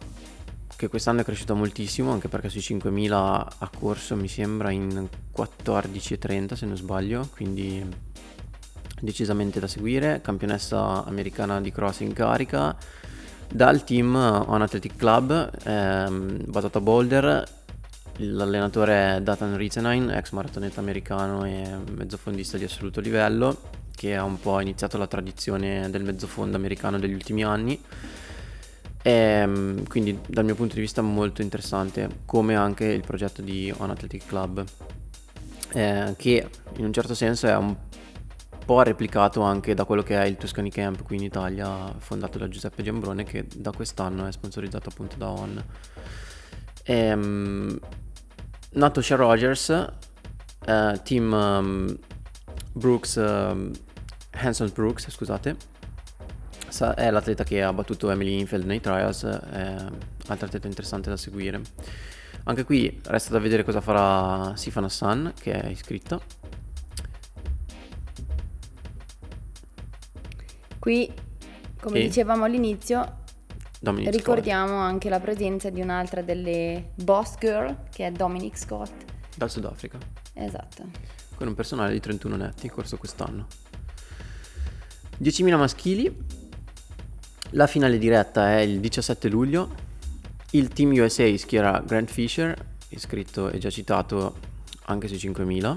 che 0.75 0.89
quest'anno 0.89 1.21
è 1.21 1.25
cresciuta 1.25 1.55
moltissimo, 1.55 2.11
anche 2.11 2.29
perché 2.29 2.49
sui 2.49 2.63
5000 2.63 3.53
ha 3.59 3.71
corso, 3.79 4.17
mi 4.17 4.29
sembra, 4.29 4.71
in 4.71 5.09
14.30 5.37 6.55
se 6.55 6.67
non 6.67 6.77
sbaglio, 6.77 7.29
quindi 7.33 7.87
decisamente 9.01 9.61
da 9.61 9.67
seguire, 9.67 10.21
campionessa 10.23 11.05
americana 11.05 11.61
di 11.61 11.71
cross 11.71 12.01
in 12.01 12.13
carica, 12.13 12.75
dal 13.49 13.85
team 13.85 14.15
On 14.15 14.63
Athletic 14.63 14.97
Club, 14.97 15.51
ehm, 15.65 16.45
basato 16.47 16.79
a 16.79 16.81
Boulder, 16.81 17.49
l'allenatore 18.17 19.17
è 19.17 19.21
Dathan 19.21 19.57
Ritzenine, 19.57 20.17
ex 20.17 20.31
maratoneta 20.33 20.81
americano 20.81 21.45
e 21.45 21.65
mezzofondista 21.95 22.57
di 22.59 22.65
assoluto 22.65 23.01
livello, 23.01 23.61
che 23.95 24.17
ha 24.17 24.25
un 24.25 24.39
po' 24.41 24.61
iniziato 24.61 24.99
la 24.99 25.07
tradizione 25.07 25.91
del 25.91 26.05
mezzofondo 26.05 26.57
americano 26.57 26.99
degli 26.99 27.15
ultimi 27.15 27.45
anni. 27.45 27.81
E, 29.03 29.83
quindi 29.89 30.19
dal 30.27 30.45
mio 30.45 30.55
punto 30.55 30.75
di 30.75 30.81
vista 30.81 31.03
molto 31.03 31.43
interessante, 31.43 32.09
come 32.25 32.55
anche 32.55 32.85
il 32.85 33.03
progetto 33.03 33.43
di 33.43 33.73
On 33.79 33.91
Athletic 33.91 34.27
Club, 34.27 34.65
eh, 35.73 36.15
che 36.17 36.49
in 36.77 36.85
un 36.85 36.93
certo 36.93 37.15
senso 37.15 37.47
è 37.47 37.57
un 37.57 37.75
po' 38.65 38.83
replicato 38.83 39.43
anche 39.43 39.75
da 39.75 39.85
quello 39.85 40.03
che 40.03 40.21
è 40.21 40.25
il 40.25 40.37
Tuscany 40.37 40.71
Camp 40.71 41.03
qui 41.03 41.17
in 41.17 41.25
Italia, 41.25 41.93
fondato 41.99 42.39
da 42.39 42.49
Giuseppe 42.49 42.83
Giambrone, 42.83 43.25
che 43.25 43.47
da 43.57 43.73
quest'anno 43.73 44.27
è 44.27 44.33
sponsorizzato 44.33 44.89
appunto 44.89 45.17
da 45.17 45.31
On. 45.31 45.65
Ehm, 46.85 47.79
Natasha 48.73 49.17
Rogers, 49.17 49.69
eh, 50.67 51.01
team 51.05 51.33
um, 51.33 51.99
Brooks, 52.73 53.17
um, 53.17 53.71
Hanson 54.33 54.71
Brooks, 54.73 55.11
scusate, 55.11 55.57
sa- 56.69 56.95
è 56.95 57.11
l'atleta 57.11 57.45
che 57.45 57.63
ha 57.63 57.73
battuto 57.73 58.11
Emily 58.11 58.39
Infield 58.39 58.65
nei 58.65 58.81
trials, 58.81 59.25
è 59.25 59.77
altra 60.29 60.47
atleta 60.47 60.67
interessante 60.67 61.11
da 61.11 61.17
seguire. 61.17 61.61
Anche 62.45 62.65
qui 62.65 63.01
resta 63.05 63.31
da 63.33 63.39
vedere 63.39 63.63
cosa 63.63 63.81
farà 63.81 64.57
Sifan 64.57 64.85
Hassan, 64.85 65.33
che 65.39 65.53
è 65.53 65.69
iscritta. 65.69 66.19
Qui, 70.79 71.13
come 71.81 71.99
Sì. 72.01 72.07
dicevamo 72.07 72.45
all'inizio, 72.45 73.21
Dominic 73.83 74.15
ricordiamo 74.15 74.77
anche 74.77 75.09
la 75.09 75.19
presenza 75.19 75.69
di 75.69 75.81
un'altra 75.81 76.23
delle 76.23 76.91
boss 76.95 77.37
girl, 77.37 77.77
che 77.91 78.07
è 78.07 78.13
Dominic 78.13 78.57
Scott. 78.57 78.87
Scott, 78.93 79.37
dal 79.37 79.51
Sudafrica, 79.51 79.99
Esatto. 80.35 80.85
con 81.35 81.49
un 81.49 81.55
personale 81.55 81.93
di 81.93 81.99
31 81.99 82.37
netti, 82.37 82.69
corso 82.69 82.97
quest'anno. 82.97 83.49
10.000 85.21 85.57
maschili, 85.57 86.17
la 87.51 87.67
finale 87.67 87.99
diretta 87.99 88.53
è 88.53 88.61
il 88.61 88.79
17 88.79 89.29
luglio. 89.29 89.75
Il 90.51 90.69
team 90.69 90.93
USA 90.93 91.37
schiera 91.37 91.83
Grant 91.85 92.09
Fisher, 92.09 92.57
iscritto 92.91 93.51
e 93.51 93.59
già 93.59 93.69
citato 93.71 94.37
anche 94.85 95.09
su 95.09 95.15
5.000, 95.15 95.77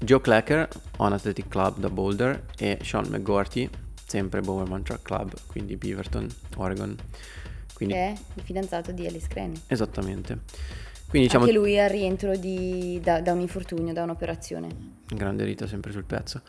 Joe 0.00 0.20
Clacker, 0.20 0.68
On 0.96 1.12
Athletic 1.12 1.46
Club 1.46 1.78
da 1.78 1.88
Boulder 1.88 2.46
e 2.58 2.78
Sean 2.82 3.06
McGorty, 3.10 3.70
sempre 4.06 4.40
Bowerman 4.40 4.82
Track 4.82 5.02
Club, 5.02 5.32
quindi 5.46 5.76
Beaverton, 5.76 6.26
Oregon. 6.56 6.96
Quindi, 7.74 7.94
Che 7.94 8.00
è 8.00 8.14
il 8.34 8.42
fidanzato 8.42 8.92
di 8.92 9.06
Alice 9.06 9.26
Crane. 9.28 9.52
esattamente. 9.66 10.38
Quindi 11.08 11.28
diciamo 11.28 11.44
Anche 11.44 11.56
lui 11.56 11.72
è 11.74 11.80
al 11.80 11.90
rientro 11.90 12.36
di- 12.36 12.98
da, 13.02 13.20
da 13.20 13.32
un 13.32 13.40
infortunio, 13.40 13.92
da 13.92 14.02
un'operazione. 14.02 14.68
grande 15.08 15.44
Rita 15.44 15.66
sempre 15.66 15.92
sul 15.92 16.04
pezzo. 16.04 16.40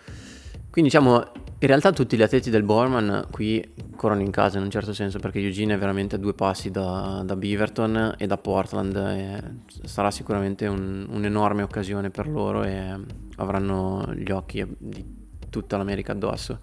Quindi 0.72 0.90
diciamo, 0.92 1.32
in 1.60 1.68
realtà 1.68 1.92
tutti 1.94 2.18
gli 2.18 2.22
atleti 2.22 2.50
del 2.50 2.64
Borman 2.64 3.28
qui 3.32 3.66
corrono 3.96 4.22
in 4.22 4.32
casa 4.32 4.58
in 4.58 4.64
un 4.66 4.70
certo 4.70 4.92
senso 4.94 5.20
perché 5.20 5.40
Eugene 5.40 5.76
è 5.76 5.78
veramente 5.78 6.16
a 6.16 6.18
due 6.18 6.34
passi 6.34 6.70
da, 6.70 7.22
da 7.26 7.36
Beaverton 7.38 8.16
e 8.18 8.28
da 8.28 8.38
Portland 8.38 8.96
e 8.96 9.42
sarà 9.88 10.12
sicuramente 10.12 10.68
un, 10.68 11.06
un'enorme 11.10 11.62
occasione 11.64 12.10
per 12.10 12.28
loro 12.28 12.64
e 12.64 12.94
avranno 13.38 14.14
gli 14.16 14.32
occhi 14.32 14.66
di 14.78 15.06
tutta 15.50 15.78
l'America 15.78 16.12
addosso. 16.12 16.60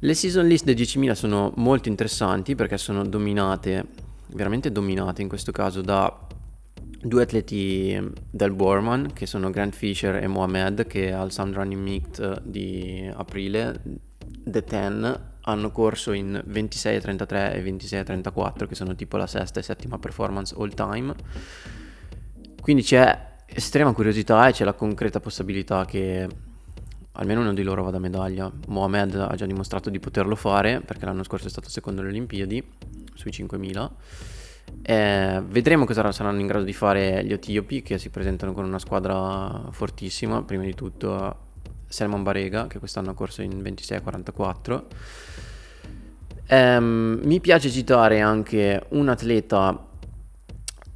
Le 0.00 0.12
season 0.12 0.46
list 0.46 0.64
dei 0.64 0.74
10.000 0.74 1.12
sono 1.12 1.52
molto 1.56 1.88
interessanti 1.88 2.54
perché 2.54 2.76
sono 2.76 3.02
dominate, 3.02 3.86
veramente 4.34 4.70
dominate 4.70 5.22
in 5.22 5.28
questo 5.28 5.52
caso 5.52 5.80
da 5.80 6.26
due 7.00 7.22
atleti 7.22 7.98
del 8.30 8.52
Borman 8.52 9.12
che 9.14 9.24
sono 9.24 9.48
Grant 9.48 9.74
Fisher 9.74 10.16
e 10.16 10.26
Mohamed 10.26 10.86
che 10.86 11.12
al 11.12 11.32
Sound 11.32 11.54
Running 11.54 11.80
Meet 11.80 12.42
di 12.42 13.10
aprile 13.14 13.80
The 14.44 14.62
10 14.62 15.18
hanno 15.42 15.70
corso 15.70 16.12
in 16.12 16.42
26.33 16.46 17.54
e 17.54 17.64
26.34 17.64 18.66
che 18.66 18.74
sono 18.74 18.94
tipo 18.94 19.16
la 19.16 19.26
sesta 19.26 19.60
e 19.60 19.62
settima 19.62 19.98
performance 19.98 20.54
all 20.58 20.74
time. 20.74 21.14
Quindi 22.60 22.82
c'è 22.82 23.34
estrema 23.46 23.92
curiosità 23.92 24.46
e 24.46 24.52
c'è 24.52 24.64
la 24.64 24.74
concreta 24.74 25.20
possibilità 25.20 25.86
che 25.86 26.28
almeno 27.16 27.40
uno 27.40 27.52
di 27.52 27.62
loro 27.62 27.82
vada 27.82 27.96
a 27.96 28.00
medaglia 28.00 28.50
Mohamed 28.68 29.14
ha 29.14 29.34
già 29.34 29.46
dimostrato 29.46 29.90
di 29.90 29.98
poterlo 29.98 30.36
fare 30.36 30.80
perché 30.80 31.04
l'anno 31.04 31.22
scorso 31.22 31.46
è 31.46 31.50
stato 31.50 31.68
secondo 31.68 32.00
alle 32.00 32.10
Olimpiadi 32.10 32.62
sui 33.14 33.30
5.000 33.30 33.90
eh, 34.82 35.42
vedremo 35.48 35.84
cosa 35.84 36.12
saranno 36.12 36.40
in 36.40 36.46
grado 36.46 36.64
di 36.64 36.72
fare 36.72 37.24
gli 37.24 37.32
etiopi 37.32 37.82
che 37.82 37.98
si 37.98 38.10
presentano 38.10 38.52
con 38.52 38.64
una 38.64 38.78
squadra 38.78 39.68
fortissima. 39.70 40.42
Prima 40.42 40.62
di 40.62 40.74
tutto 40.74 41.44
Selman 41.88 42.22
Barega 42.22 42.66
che 42.66 42.78
quest'anno 42.78 43.10
ha 43.10 43.14
corso 43.14 43.42
in 43.42 43.60
26-44. 43.62 44.82
Eh, 46.46 46.80
mi 46.80 47.40
piace 47.40 47.70
citare 47.70 48.20
anche 48.20 48.84
un 48.90 49.08
atleta 49.08 49.84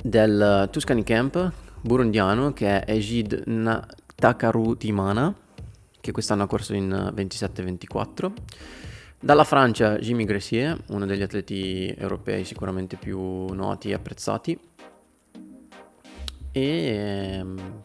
del 0.03 0.69
Tuscany 0.71 1.03
Camp 1.03 1.53
burundiano 1.81 2.53
che 2.53 2.85
è 2.85 2.93
Ejid 2.93 3.43
Takarutimana 4.15 5.35
che 6.01 6.13
quest'anno 6.13 6.45
ha 6.45 6.47
corso 6.47 6.75
in 6.75 7.13
27-24. 7.15 8.33
Dalla 9.23 9.45
Francia 9.45 9.99
Jimmy 9.99 10.25
Gressier, 10.25 10.79
uno 10.89 11.05
degli 11.05 11.23
atleti 11.23 11.95
europei 11.97 12.45
sicuramente 12.45 12.97
più 12.97 13.19
noti 13.53 13.91
e 13.91 13.95
apprezzati. 13.95 14.59
E 16.53 16.63
ehm, 16.63 17.83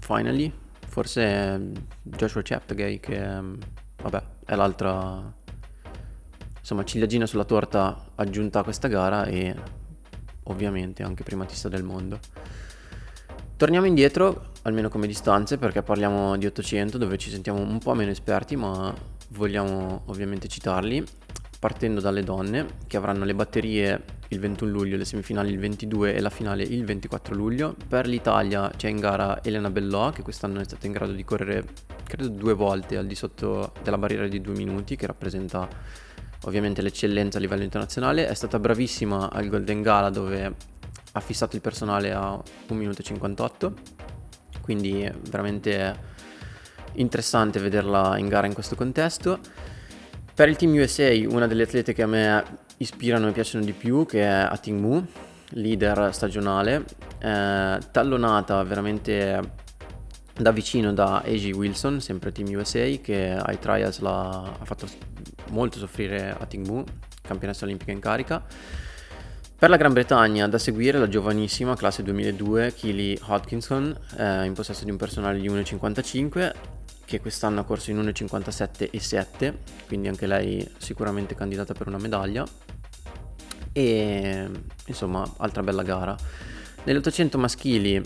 finally, 0.00 0.52
forse 0.86 1.72
Joshua 2.02 2.42
Chaptegay 2.42 3.00
che 3.00 3.16
ehm, 3.16 3.58
vabbè, 4.02 4.22
è 4.44 4.54
l'altra 4.54 5.34
insomma 6.58 6.84
ciliegina 6.84 7.26
sulla 7.26 7.44
torta 7.44 8.10
aggiunta 8.14 8.60
a 8.60 8.62
questa 8.62 8.88
gara 8.88 9.24
e 9.24 9.54
ovviamente 10.44 11.02
anche 11.02 11.22
primatista 11.22 11.68
del 11.68 11.82
mondo. 11.82 12.18
Torniamo 13.56 13.86
indietro, 13.86 14.50
almeno 14.62 14.88
come 14.88 15.06
distanze, 15.06 15.58
perché 15.58 15.80
parliamo 15.82 16.36
di 16.36 16.44
800 16.44 16.98
dove 16.98 17.16
ci 17.16 17.30
sentiamo 17.30 17.60
un 17.60 17.78
po' 17.78 17.94
meno 17.94 18.10
esperti, 18.10 18.56
ma 18.56 18.92
vogliamo 19.28 20.02
ovviamente 20.06 20.48
citarli. 20.48 21.04
Partendo 21.60 22.00
dalle 22.00 22.24
donne, 22.24 22.66
che 22.88 22.96
avranno 22.96 23.24
le 23.24 23.34
batterie 23.34 24.02
il 24.28 24.40
21 24.40 24.70
luglio, 24.70 24.96
le 24.96 25.04
semifinali 25.04 25.52
il 25.52 25.60
22 25.60 26.14
e 26.14 26.20
la 26.20 26.30
finale 26.30 26.64
il 26.64 26.84
24 26.84 27.32
luglio. 27.32 27.76
Per 27.88 28.08
l'Italia 28.08 28.70
c'è 28.76 28.88
in 28.88 28.98
gara 28.98 29.42
Elena 29.42 29.70
Bellò, 29.70 30.10
che 30.10 30.22
quest'anno 30.22 30.58
è 30.58 30.64
stata 30.64 30.86
in 30.86 30.92
grado 30.92 31.12
di 31.12 31.24
correre, 31.24 31.64
credo, 32.02 32.28
due 32.28 32.54
volte 32.54 32.96
al 32.96 33.06
di 33.06 33.14
sotto 33.14 33.72
della 33.84 33.98
barriera 33.98 34.26
di 34.26 34.40
due 34.40 34.54
minuti, 34.54 34.96
che 34.96 35.06
rappresenta 35.06 35.68
ovviamente 36.42 36.82
l'eccellenza 36.82 37.38
a 37.38 37.40
livello 37.40 37.62
internazionale. 37.62 38.26
È 38.26 38.34
stata 38.34 38.58
bravissima 38.58 39.30
al 39.30 39.48
Golden 39.48 39.80
Gala, 39.80 40.10
dove 40.10 40.72
ha 41.16 41.20
fissato 41.20 41.54
il 41.54 41.62
personale 41.62 42.12
a 42.12 42.32
1 42.32 42.78
minuto 42.78 43.00
e 43.00 43.04
58, 43.04 43.74
quindi 44.60 45.10
veramente 45.28 46.12
interessante 46.94 47.60
vederla 47.60 48.18
in 48.18 48.28
gara 48.28 48.46
in 48.46 48.52
questo 48.52 48.74
contesto. 48.74 49.38
Per 50.34 50.48
il 50.48 50.56
Team 50.56 50.74
USA 50.74 51.10
una 51.28 51.46
delle 51.46 51.62
atlete 51.62 51.92
che 51.92 52.02
a 52.02 52.06
me 52.08 52.42
ispirano 52.78 53.28
e 53.28 53.32
piacciono 53.32 53.64
di 53.64 53.72
più 53.72 54.04
che 54.06 54.22
è 54.22 54.48
Ating 54.50 54.80
Mu, 54.80 55.06
leader 55.50 56.12
stagionale, 56.12 56.84
eh, 57.20 57.78
tallonata 57.92 58.62
veramente 58.64 59.62
da 60.36 60.50
vicino 60.50 60.92
da 60.92 61.18
A.G. 61.18 61.52
Wilson, 61.54 62.00
sempre 62.00 62.32
Team 62.32 62.52
USA, 62.56 62.86
che 63.00 63.30
ai 63.30 63.60
trials 63.60 64.00
ha 64.02 64.58
fatto 64.64 64.88
molto 65.50 65.78
soffrire 65.78 66.36
Ating 66.36 66.66
Mu, 66.66 66.84
campionessa 67.22 67.64
olimpica 67.64 67.92
in 67.92 68.00
carica 68.00 68.44
per 69.64 69.72
la 69.72 69.78
Gran 69.78 69.94
Bretagna 69.94 70.46
da 70.46 70.58
seguire 70.58 70.98
la 70.98 71.08
giovanissima 71.08 71.74
classe 71.74 72.02
2002 72.02 72.74
Keely 72.74 73.18
Hodkinson 73.28 73.98
eh, 74.18 74.44
in 74.44 74.52
possesso 74.52 74.84
di 74.84 74.90
un 74.90 74.98
personale 74.98 75.40
di 75.40 75.48
1,55 75.48 76.52
che 77.06 77.18
quest'anno 77.18 77.60
ha 77.60 77.64
corso 77.64 77.90
in 77.90 77.98
1,57 77.98 78.90
e 78.90 79.00
7 79.00 79.58
quindi 79.86 80.08
anche 80.08 80.26
lei 80.26 80.70
sicuramente 80.76 81.34
candidata 81.34 81.72
per 81.72 81.86
una 81.86 81.96
medaglia. 81.96 82.44
E 83.72 84.50
insomma 84.84 85.26
altra 85.38 85.62
bella 85.62 85.82
gara. 85.82 86.14
Nell'800 86.84 87.38
maschili 87.38 88.02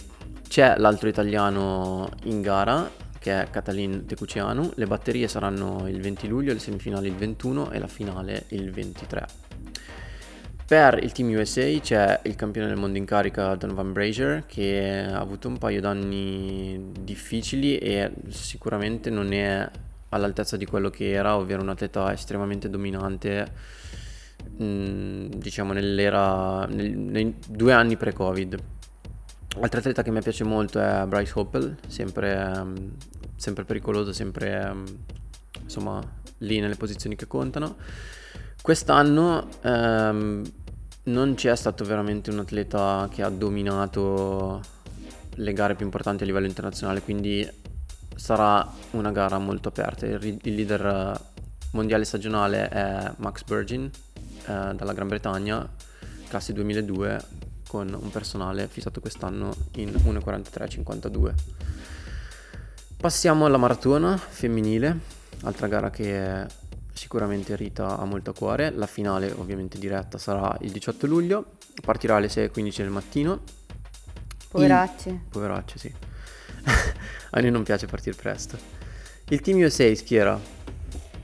c'è 0.47 0.77
l'altro 0.77 1.09
italiano 1.09 2.09
in 2.27 2.41
gara 2.41 2.89
che 3.19 3.43
è 3.43 3.51
Catalin 3.51 4.07
Tecucianu 4.07 4.75
le 4.77 4.87
batterie 4.87 5.27
saranno 5.27 5.89
il 5.89 6.01
20 6.01 6.29
luglio 6.29 6.53
le 6.53 6.61
semifinali 6.61 7.09
il 7.09 7.17
21 7.17 7.73
e 7.73 7.81
la 7.81 7.89
finale 7.89 8.45
il 8.51 8.71
23 8.71 9.27
per 10.69 11.03
il 11.03 11.13
Team 11.13 11.31
USA 11.31 11.65
c'è 11.81 12.21
il 12.25 12.35
campione 12.35 12.67
del 12.67 12.77
mondo 12.77 12.99
in 12.99 13.07
carica 13.07 13.55
Donovan 13.55 13.95
Brazier 13.95 14.45
che 14.45 15.03
ha 15.11 15.19
avuto 15.19 15.49
un 15.49 15.57
paio 15.57 15.81
d'anni 15.81 16.91
difficili 17.01 17.79
e 17.79 18.13
sicuramente 18.29 19.09
non 19.09 19.33
è 19.33 19.67
all'altezza 20.11 20.59
di 20.59 20.67
quello 20.67 20.91
che 20.91 21.11
era, 21.11 21.39
ovvero 21.39 21.63
un 21.63 21.71
atleta 21.71 22.13
estremamente 22.13 22.69
dominante 22.69 23.51
mm, 24.63 25.29
diciamo 25.37 25.73
nell'era 25.73 26.67
nel, 26.67 26.95
nei 26.95 27.35
due 27.49 27.73
anni 27.73 27.97
pre-Covid. 27.97 28.63
Altro 29.61 29.79
atleta 29.81 30.03
che 30.03 30.11
mi 30.11 30.21
piace 30.21 30.45
molto 30.45 30.81
è 30.81 31.07
Bryce 31.07 31.33
Hoppel, 31.35 31.79
sempre, 31.87 32.35
um, 32.35 32.93
sempre 33.37 33.65
pericoloso, 33.65 34.13
sempre 34.13 34.69
um, 34.71 34.85
insomma 35.63 35.99
lì 36.41 36.61
nelle 36.61 36.77
posizioni 36.77 37.17
che 37.17 37.27
contano. 37.27 37.77
Quest'anno 38.61 39.49
ehm, 39.63 40.53
non 41.05 41.35
c'è 41.35 41.57
stato 41.57 41.85
veramente 41.85 42.31
un 42.31 42.41
atleta 42.41 43.09
che 43.11 43.23
ha 43.23 43.31
dominato 43.31 44.61
le 45.31 45.53
gare 45.53 45.75
più 45.75 45.85
importanti 45.85 46.23
a 46.25 46.27
livello 46.27 46.47
internazionale, 46.47 47.01
quindi 47.01 47.49
sarà 48.15 48.67
una 48.91 49.11
gara 49.13 49.39
molto 49.39 49.69
aperta. 49.69 50.07
Il, 50.07 50.39
il 50.43 50.55
leader 50.55 51.21
mondiale 51.73 52.05
stagionale 52.05 52.69
è 52.69 53.13
Max 53.17 53.45
Virgin 53.47 53.85
eh, 53.85 54.75
dalla 54.75 54.93
Gran 54.93 55.09
Bretagna, 55.09 55.67
classe 56.29 56.53
2002, 56.53 57.21
con 57.69 57.97
un 57.99 58.11
personale 58.11 58.67
fissato 58.67 59.01
quest'anno 59.01 59.55
in 59.77 59.91
1.43.52. 59.91 61.33
Passiamo 62.97 63.47
alla 63.47 63.59
maratona 63.59 64.17
femminile, 64.17 64.99
altra 65.43 65.69
gara 65.69 65.91
che 65.91 66.45
sicuramente 66.99 67.55
Rita 67.55 67.97
ha 67.99 68.05
molto 68.05 68.31
a 68.31 68.35
cuore. 68.35 68.71
La 68.71 68.87
finale 68.87 69.31
ovviamente 69.31 69.79
diretta 69.79 70.19
sarà 70.19 70.57
il 70.61 70.73
18 70.73 71.07
luglio, 71.07 71.53
partirà 71.83 72.17
alle 72.17 72.27
6.15 72.27 72.77
del 72.79 72.91
mattino. 72.91 73.41
Poveracci. 74.51 75.09
Il... 75.09 75.21
Poveracci, 75.31 75.79
sì. 75.79 75.95
a 77.31 77.41
noi 77.41 77.51
non 77.51 77.63
piace 77.63 77.87
partire 77.87 78.17
presto. 78.17 78.59
Il 79.29 79.41
team 79.41 79.59
USA 79.63 79.95
schiera 79.95 80.39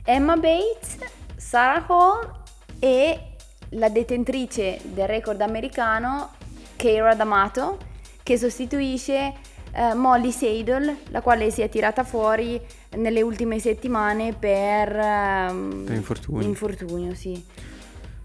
Emma 0.04 0.36
Bates, 0.36 0.98
Sarah 1.36 1.84
Hall 1.88 2.42
e 2.78 3.32
la 3.70 3.88
detentrice 3.88 4.78
del 4.82 5.08
record 5.08 5.40
americano 5.40 6.32
Keira 6.76 7.14
D'Amato 7.14 7.78
che 8.22 8.38
sostituisce 8.38 9.32
eh, 9.72 9.94
Molly 9.94 10.30
Seidel, 10.30 10.96
la 11.08 11.20
quale 11.20 11.50
si 11.50 11.62
è 11.62 11.68
tirata 11.68 12.04
fuori 12.04 12.60
nelle 12.96 13.22
ultime 13.22 13.58
settimane 13.58 14.34
per, 14.34 14.96
ehm, 14.96 15.84
per 15.86 15.96
infortunio. 15.96 16.46
infortunio 16.46 17.14
sì. 17.14 17.42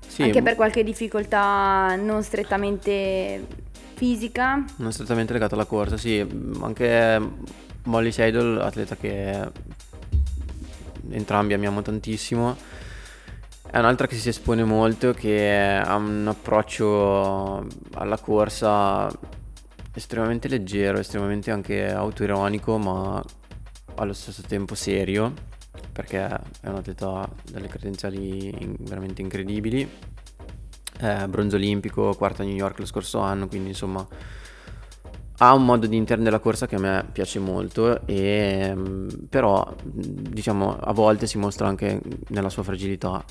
Sì, 0.08 0.24
Anche 0.24 0.42
per 0.42 0.56
qualche 0.56 0.84
difficoltà 0.84 1.96
non 1.96 2.24
strettamente 2.24 3.46
fisica. 3.94 4.64
Non 4.78 4.92
strettamente 4.92 5.34
legata 5.34 5.56
alla 5.56 5.66
corsa, 5.66 5.98
sì. 5.98 6.26
Anche 6.62 7.22
Molly 7.84 8.12
Seidel, 8.12 8.60
atleta 8.60 8.96
che 8.96 9.52
entrambi 11.12 11.54
amiamo 11.54 11.82
tantissimo. 11.82 12.56
È 13.70 13.78
un'altra 13.78 14.08
che 14.08 14.16
si 14.16 14.30
espone 14.30 14.64
molto, 14.64 15.14
che 15.14 15.80
ha 15.84 15.96
un 15.96 16.26
approccio 16.28 17.68
alla 17.94 18.18
corsa 18.18 19.08
estremamente 19.94 20.48
leggero, 20.48 20.98
estremamente 20.98 21.52
anche 21.52 21.88
autoironico, 21.92 22.78
ma 22.78 23.24
allo 24.00 24.14
stesso 24.14 24.42
tempo 24.42 24.76
serio, 24.76 25.34
perché 25.92 26.26
è 26.26 26.68
un 26.68 26.76
atleta 26.76 27.30
dalle 27.52 27.68
credenziali 27.68 28.50
in- 28.62 28.76
veramente 28.80 29.22
incredibili. 29.22 29.90
Eh, 31.02 31.28
bronzo 31.28 31.56
olimpico, 31.56 32.14
quarta 32.16 32.44
a 32.44 32.46
New 32.46 32.56
York 32.56 32.80
lo 32.80 32.86
scorso 32.86 33.20
anno, 33.20 33.48
quindi 33.48 33.70
insomma 33.70 34.06
ha 35.42 35.54
un 35.54 35.64
modo 35.64 35.88
di 35.88 35.96
intendere 35.96 36.32
la 36.32 36.40
corsa 36.40 36.68
che 36.68 36.76
a 36.76 36.80
me 36.80 37.06
piace 37.12 37.40
molto, 37.40 38.06
e, 38.06 38.74
mm, 38.76 39.08
però 39.30 39.76
diciamo 39.86 40.78
a 40.78 40.92
volte 40.92 41.28
si 41.28 41.38
mostra 41.38 41.68
anche 41.68 42.02
nella 42.30 42.50
sua 42.50 42.64
fragilità. 42.64 43.24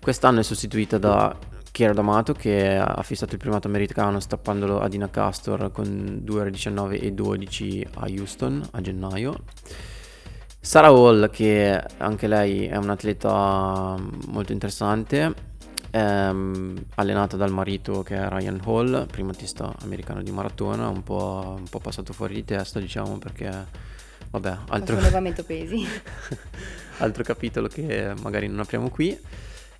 Quest'anno 0.00 0.40
è 0.40 0.42
sostituita 0.42 0.96
da 0.98 1.36
Chiara 1.70 1.92
D'Amato 1.92 2.34
che 2.34 2.76
ha 2.76 3.02
fissato 3.02 3.32
il 3.32 3.40
primato 3.40 3.66
americano 3.66 4.20
strappandolo 4.20 4.80
a 4.80 4.88
Dina 4.88 5.10
Castor 5.10 5.72
con 5.72 6.20
2 6.22 6.40
ore 6.40 6.50
19 6.50 7.00
e 7.00 7.12
12 7.12 7.86
a 7.94 8.06
Houston 8.08 8.62
a 8.72 8.80
gennaio. 8.80 9.42
Sara 10.64 10.88
Hall 10.88 11.28
che 11.28 11.78
anche 11.98 12.26
lei 12.26 12.66
è 12.66 12.76
un'atleta 12.76 13.96
molto 14.28 14.52
interessante, 14.52 15.34
ehm, 15.90 16.86
allenata 16.94 17.36
dal 17.36 17.52
marito 17.52 18.02
che 18.02 18.16
è 18.16 18.28
Ryan 18.30 18.62
Hall, 18.64 19.06
primatista 19.06 19.70
americano 19.82 20.22
di 20.22 20.30
maratona, 20.30 20.88
un 20.88 21.02
po', 21.02 21.56
un 21.58 21.68
po 21.68 21.80
passato 21.80 22.14
fuori 22.14 22.32
di 22.32 22.44
testa 22.46 22.80
diciamo 22.80 23.18
perché 23.18 23.66
vabbè 24.30 24.58
altro, 24.70 24.96
altro 26.96 27.22
capitolo 27.22 27.68
che 27.68 28.14
magari 28.22 28.48
non 28.48 28.60
apriamo 28.60 28.88
qui. 28.88 29.16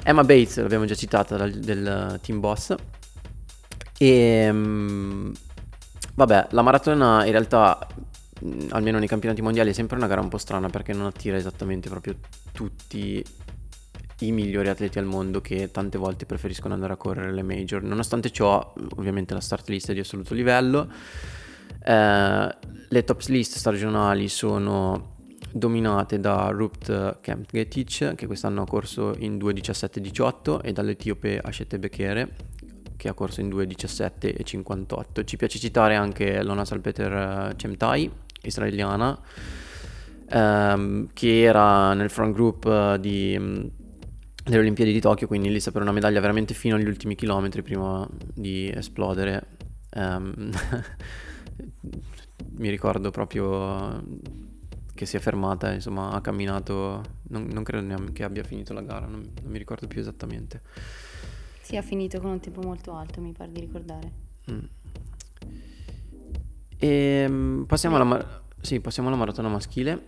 Emma 0.03 0.23
Bates 0.23 0.59
l'abbiamo 0.59 0.85
già 0.85 0.95
citata 0.95 1.39
dal, 1.39 1.51
del 1.51 2.21
team 2.23 2.41
boss 2.41 2.75
e 3.97 4.49
um, 4.51 5.33
vabbè 6.15 6.49
la 6.51 6.63
maratona 6.63 7.25
in 7.25 7.31
realtà 7.31 7.89
almeno 8.71 8.99
nei 8.99 9.09
campionati 9.09 9.43
mondiali 9.43 9.71
è 9.71 9.73
sempre 9.73 9.97
una 9.97 10.07
gara 10.07 10.21
un 10.21 10.29
po' 10.29 10.39
strana 10.39 10.69
perché 10.69 10.93
non 10.93 11.07
attira 11.07 11.37
esattamente 11.37 11.89
proprio 11.89 12.17
tutti 12.53 13.25
i 14.21 14.33
migliori 14.33 14.69
atleti 14.69 14.99
al 14.99 15.07
mondo 15.07 15.41
che 15.41 15.71
tante 15.71 15.99
volte 15.99 16.27
preferiscono 16.27 16.75
andare 16.75 16.93
a 16.93 16.97
correre 16.97 17.33
le 17.33 17.43
major. 17.43 17.83
Nonostante 17.83 18.31
ciò, 18.31 18.73
ovviamente 18.97 19.35
la 19.35 19.41
start 19.41 19.69
list 19.69 19.91
è 19.91 19.95
di 19.95 20.01
assoluto 20.01 20.35
livello. 20.35 20.91
Eh, 21.83 22.57
le 22.89 23.05
top 23.05 23.23
list 23.27 23.57
stagionali 23.57 24.29
sono 24.29 25.13
dominate 25.51 26.19
da 26.19 26.49
Rupt 26.49 27.21
Kempgetic 27.21 28.15
che 28.15 28.27
quest'anno 28.27 28.63
ha 28.63 28.67
corso 28.67 29.15
in 29.19 29.37
2.17.18 29.37 30.61
e 30.63 30.73
dall'etiope 30.73 31.39
Ashete 31.39 31.79
Bekere 31.79 32.37
che 32.97 33.09
ha 33.09 33.15
corso 33.15 33.41
in 33.41 33.49
2.17 33.49 34.35
e 34.37 34.43
58. 34.43 35.25
Ci 35.25 35.37
piace 35.37 35.59
citare 35.59 35.95
anche 35.95 36.43
Lona 36.43 36.65
Salpeter 36.65 37.55
Cemtai, 37.57 38.11
israeliana, 38.49 39.19
ehm, 40.29 41.09
che 41.13 41.43
era 41.43 41.95
nel 41.95 42.11
front 42.11 42.35
group 42.35 42.97
di 42.97 43.73
delle 44.45 44.59
Olimpiadi 44.59 44.93
di 44.93 45.01
Tokyo, 45.01 45.27
quindi 45.27 45.51
lì 45.51 45.61
per 45.73 45.81
una 45.81 45.93
medaglia 45.93 46.21
veramente 46.21 46.53
fino 46.53 46.77
agli 46.77 46.87
ultimi 46.87 47.15
chilometri 47.15 47.63
prima 47.63 48.07
di 48.35 48.71
esplodere. 48.71 49.47
Um, 49.95 50.51
mi 52.57 52.69
ricordo 52.69 53.11
proprio 53.11 54.03
che 54.95 55.07
si 55.07 55.17
è 55.17 55.21
fermata, 55.21 55.73
insomma 55.73 56.13
ha 56.13 56.21
camminato, 56.21 57.03
non, 57.29 57.49
non 57.51 57.65
credo 57.65 57.87
neanche 57.87 58.23
abbia 58.23 58.45
finito 58.45 58.75
la 58.75 58.83
gara, 58.83 59.07
non, 59.07 59.27
non, 59.43 59.51
mi 59.51 59.59
ricordo 59.59 59.87
più 59.87 60.01
esattamente. 60.01 60.61
Sì, 61.63 61.77
ha 61.77 61.83
finito 61.83 62.21
con 62.21 62.31
un 62.31 62.41
tempo 62.41 62.61
molto 62.61 62.95
alto, 62.95 63.23
mi 63.23 63.33
pare 63.33 63.51
di 63.51 63.61
ricordare. 63.61 64.13
Mm. 64.51 64.65
E, 66.87 67.23
ehm, 67.25 67.65
passiamo, 67.67 67.97
alla 67.97 68.05
mar- 68.05 68.43
sì, 68.61 68.81
passiamo 68.81 69.09
alla 69.09 69.17
maratona 69.17 69.49
maschile. 69.49 70.03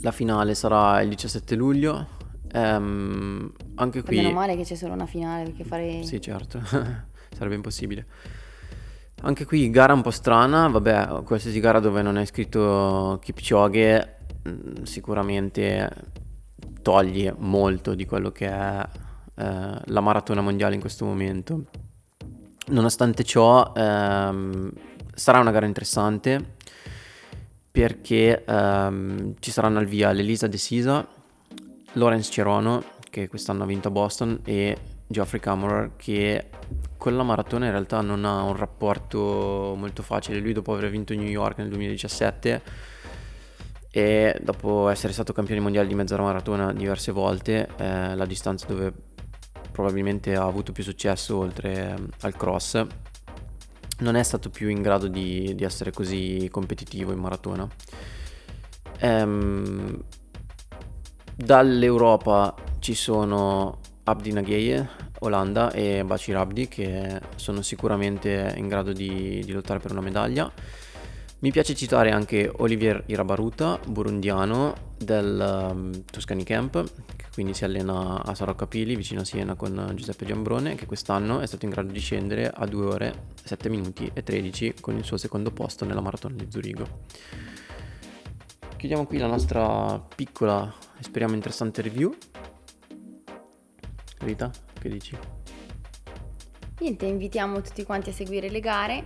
La 0.00 0.12
finale 0.12 0.54
sarà 0.54 1.00
il 1.00 1.08
17 1.08 1.54
luglio 1.54 2.20
Um, 2.54 3.50
anche 3.76 4.02
qui... 4.02 4.16
Meno 4.16 4.32
male 4.32 4.56
che 4.56 4.64
c'è 4.64 4.74
solo 4.74 4.92
una 4.92 5.06
finale 5.06 5.44
perché 5.44 5.64
fare... 5.64 6.02
Sì, 6.02 6.20
certo, 6.20 6.60
sarebbe 7.34 7.54
impossibile. 7.54 8.06
Anche 9.22 9.44
qui 9.44 9.70
gara 9.70 9.94
un 9.94 10.02
po' 10.02 10.10
strana, 10.10 10.68
vabbè, 10.68 11.22
qualsiasi 11.24 11.60
gara 11.60 11.80
dove 11.80 12.02
non 12.02 12.18
è 12.18 12.24
scritto 12.26 13.18
Kipchoge 13.22 14.16
mm, 14.46 14.82
sicuramente 14.82 15.88
toglie 16.82 17.34
molto 17.38 17.94
di 17.94 18.04
quello 18.04 18.30
che 18.32 18.48
è 18.48 18.88
eh, 19.36 19.80
la 19.84 20.00
maratona 20.00 20.40
mondiale 20.40 20.74
in 20.74 20.80
questo 20.80 21.04
momento. 21.04 21.64
Nonostante 22.66 23.24
ciò 23.24 23.72
ehm, 23.74 24.72
sarà 25.14 25.38
una 25.38 25.50
gara 25.50 25.66
interessante 25.66 26.54
perché 27.70 28.44
ehm, 28.44 29.34
ci 29.38 29.50
saranno 29.50 29.78
al 29.78 29.86
via 29.86 30.12
l'Elisa 30.12 30.46
De 30.46 30.58
Sisa 30.58 31.06
Lawrence 31.94 32.30
Cerono, 32.30 32.82
che 33.10 33.28
quest'anno 33.28 33.64
ha 33.64 33.66
vinto 33.66 33.88
a 33.88 33.90
Boston, 33.90 34.40
e 34.44 34.76
Geoffrey 35.06 35.40
Cameron, 35.40 35.92
che 35.96 36.48
con 36.96 37.16
la 37.16 37.22
maratona 37.22 37.66
in 37.66 37.72
realtà 37.72 38.00
non 38.00 38.24
ha 38.24 38.42
un 38.42 38.56
rapporto 38.56 39.74
molto 39.76 40.02
facile. 40.02 40.38
Lui 40.38 40.52
dopo 40.52 40.72
aver 40.72 40.90
vinto 40.90 41.14
New 41.14 41.26
York 41.26 41.58
nel 41.58 41.68
2017 41.68 42.62
e 43.90 44.38
dopo 44.40 44.88
essere 44.88 45.12
stato 45.12 45.34
campione 45.34 45.60
mondiale 45.60 45.86
di 45.86 45.94
mezza 45.94 46.16
maratona 46.16 46.72
diverse 46.72 47.12
volte, 47.12 47.68
eh, 47.76 48.14
la 48.14 48.24
distanza 48.24 48.66
dove 48.66 48.92
probabilmente 49.70 50.34
ha 50.34 50.44
avuto 50.44 50.72
più 50.72 50.82
successo 50.82 51.36
oltre 51.36 51.94
al 52.20 52.34
cross, 52.34 52.86
non 54.02 54.16
è 54.16 54.22
stato 54.22 54.50
più 54.50 54.68
in 54.68 54.82
grado 54.82 55.06
di, 55.06 55.54
di 55.54 55.64
essere 55.64 55.92
così 55.92 56.48
competitivo 56.50 57.12
in 57.12 57.18
maratona. 57.18 57.66
Ehm, 58.98 60.04
Dall'Europa 61.34 62.54
ci 62.78 62.94
sono 62.94 63.78
Abdi 64.04 64.32
Nagheye, 64.32 64.88
Olanda 65.20 65.72
e 65.72 66.04
Bacir 66.04 66.36
Abdi 66.36 66.68
che 66.68 67.20
sono 67.36 67.62
sicuramente 67.62 68.52
in 68.56 68.68
grado 68.68 68.92
di, 68.92 69.42
di, 69.44 69.52
lottare 69.52 69.78
per 69.78 69.92
una 69.92 70.02
medaglia. 70.02 70.52
Mi 71.42 71.50
piace 71.50 71.74
citare 71.74 72.12
anche 72.12 72.48
Olivier 72.58 73.02
Irabaruta, 73.06 73.80
burundiano 73.84 74.92
del 74.96 75.72
um, 75.72 76.04
Tuscany 76.04 76.44
Camp, 76.44 76.88
che 77.16 77.24
quindi 77.34 77.52
si 77.52 77.64
allena 77.64 78.22
a 78.22 78.32
Sarocapili 78.32 78.94
vicino 78.94 79.22
a 79.22 79.24
Siena 79.24 79.56
con 79.56 79.90
Giuseppe 79.96 80.24
Giambrone, 80.24 80.76
che 80.76 80.86
quest'anno 80.86 81.40
è 81.40 81.46
stato 81.48 81.64
in 81.64 81.72
grado 81.72 81.90
di 81.90 81.98
scendere 81.98 82.48
a 82.48 82.64
2 82.64 82.84
ore 82.84 83.24
7 83.42 83.68
minuti 83.70 84.08
e 84.14 84.22
13 84.22 84.74
con 84.80 84.96
il 84.96 85.02
suo 85.02 85.16
secondo 85.16 85.50
posto 85.50 85.84
nella 85.84 86.00
maratona 86.00 86.36
di 86.36 86.46
Zurigo. 86.48 86.86
Chiudiamo 88.76 89.04
qui 89.04 89.18
la 89.18 89.26
nostra 89.26 89.98
piccola 90.14 90.72
e 90.96 91.02
speriamo 91.02 91.34
interessante 91.34 91.82
review. 91.82 92.14
Rita, 94.18 94.48
che 94.78 94.88
dici? 94.88 95.18
Niente, 96.78 97.06
invitiamo 97.06 97.60
tutti 97.62 97.82
quanti 97.82 98.10
a 98.10 98.12
seguire 98.12 98.48
le 98.48 98.60
gare, 98.60 99.04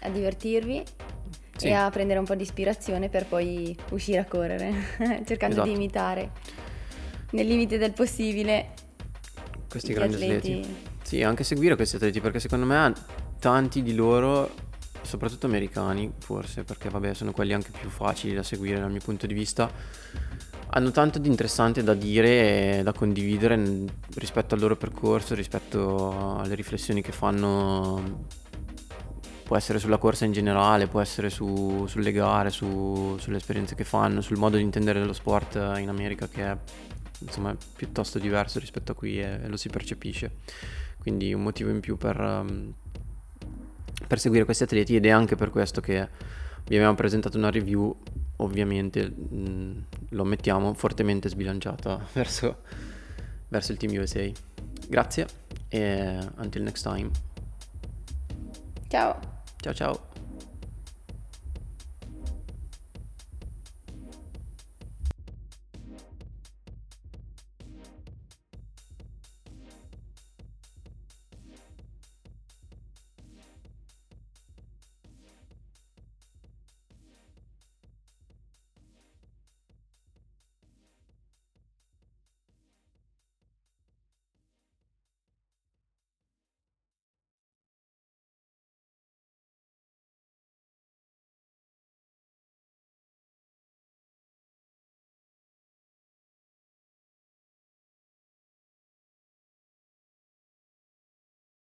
a 0.00 0.08
divertirvi 0.08 0.82
sì. 1.60 1.66
e 1.68 1.72
a 1.72 1.90
prendere 1.90 2.18
un 2.18 2.24
po' 2.24 2.34
di 2.34 2.42
ispirazione 2.42 3.08
per 3.08 3.26
poi 3.26 3.76
uscire 3.90 4.18
a 4.18 4.24
correre, 4.24 4.72
cercando 5.26 5.56
esatto. 5.56 5.68
di 5.68 5.74
imitare 5.74 6.30
nel 7.32 7.46
limite 7.46 7.78
del 7.78 7.92
possibile 7.92 8.70
questi 9.68 9.92
grandi 9.92 10.14
atleti. 10.14 10.52
atleti. 10.52 10.76
Sì, 11.02 11.22
anche 11.22 11.44
seguire 11.44 11.76
questi 11.76 11.96
atleti 11.96 12.20
perché 12.20 12.40
secondo 12.40 12.66
me 12.66 12.92
tanti 13.38 13.82
di 13.82 13.94
loro, 13.94 14.50
soprattutto 15.02 15.46
americani 15.46 16.12
forse, 16.18 16.64
perché 16.64 16.88
vabbè 16.88 17.14
sono 17.14 17.32
quelli 17.32 17.52
anche 17.52 17.70
più 17.78 17.88
facili 17.88 18.34
da 18.34 18.42
seguire 18.42 18.80
dal 18.80 18.90
mio 18.90 19.00
punto 19.02 19.26
di 19.26 19.34
vista, 19.34 19.70
hanno 20.72 20.90
tanto 20.90 21.18
di 21.18 21.28
interessante 21.28 21.82
da 21.82 21.94
dire 21.94 22.78
e 22.78 22.82
da 22.82 22.92
condividere 22.92 23.84
rispetto 24.14 24.54
al 24.54 24.60
loro 24.60 24.76
percorso, 24.76 25.34
rispetto 25.34 26.36
alle 26.38 26.54
riflessioni 26.54 27.02
che 27.02 27.12
fanno. 27.12 28.38
Può 29.50 29.58
essere 29.58 29.80
sulla 29.80 29.98
corsa 29.98 30.26
in 30.26 30.30
generale, 30.30 30.86
può 30.86 31.00
essere 31.00 31.28
su, 31.28 31.84
sulle 31.88 32.12
gare, 32.12 32.50
su, 32.50 33.16
sulle 33.18 33.38
esperienze 33.38 33.74
che 33.74 33.82
fanno, 33.82 34.20
sul 34.20 34.38
modo 34.38 34.56
di 34.56 34.62
intendere 34.62 35.04
lo 35.04 35.12
sport 35.12 35.56
in 35.56 35.88
America 35.88 36.28
che 36.28 36.44
è 36.44 36.56
insomma 37.18 37.56
piuttosto 37.74 38.20
diverso 38.20 38.60
rispetto 38.60 38.92
a 38.92 38.94
qui 38.94 39.20
e, 39.20 39.40
e 39.42 39.48
lo 39.48 39.56
si 39.56 39.68
percepisce. 39.68 40.36
Quindi 41.00 41.34
un 41.34 41.42
motivo 41.42 41.68
in 41.68 41.80
più 41.80 41.96
per, 41.96 42.20
um, 42.20 42.72
per 44.06 44.20
seguire 44.20 44.44
questi 44.44 44.62
atleti 44.62 44.94
ed 44.94 45.04
è 45.04 45.10
anche 45.10 45.34
per 45.34 45.50
questo 45.50 45.80
che 45.80 46.08
vi 46.68 46.76
abbiamo 46.76 46.94
presentato 46.94 47.36
una 47.36 47.50
review 47.50 47.92
ovviamente 48.36 49.10
mh, 49.10 49.34
mm, 49.34 49.78
lo 50.10 50.24
mettiamo 50.24 50.74
fortemente 50.74 51.28
sbilanciata 51.28 52.06
verso, 52.14 52.58
verso 53.48 53.72
il 53.72 53.78
team 53.78 54.00
USA. 54.00 54.30
Grazie 54.86 55.26
e 55.66 56.18
until 56.36 56.62
next 56.62 56.84
time. 56.84 57.10
Ciao. 58.86 59.38
Ciao 59.62 59.74
ciao. 59.74 60.09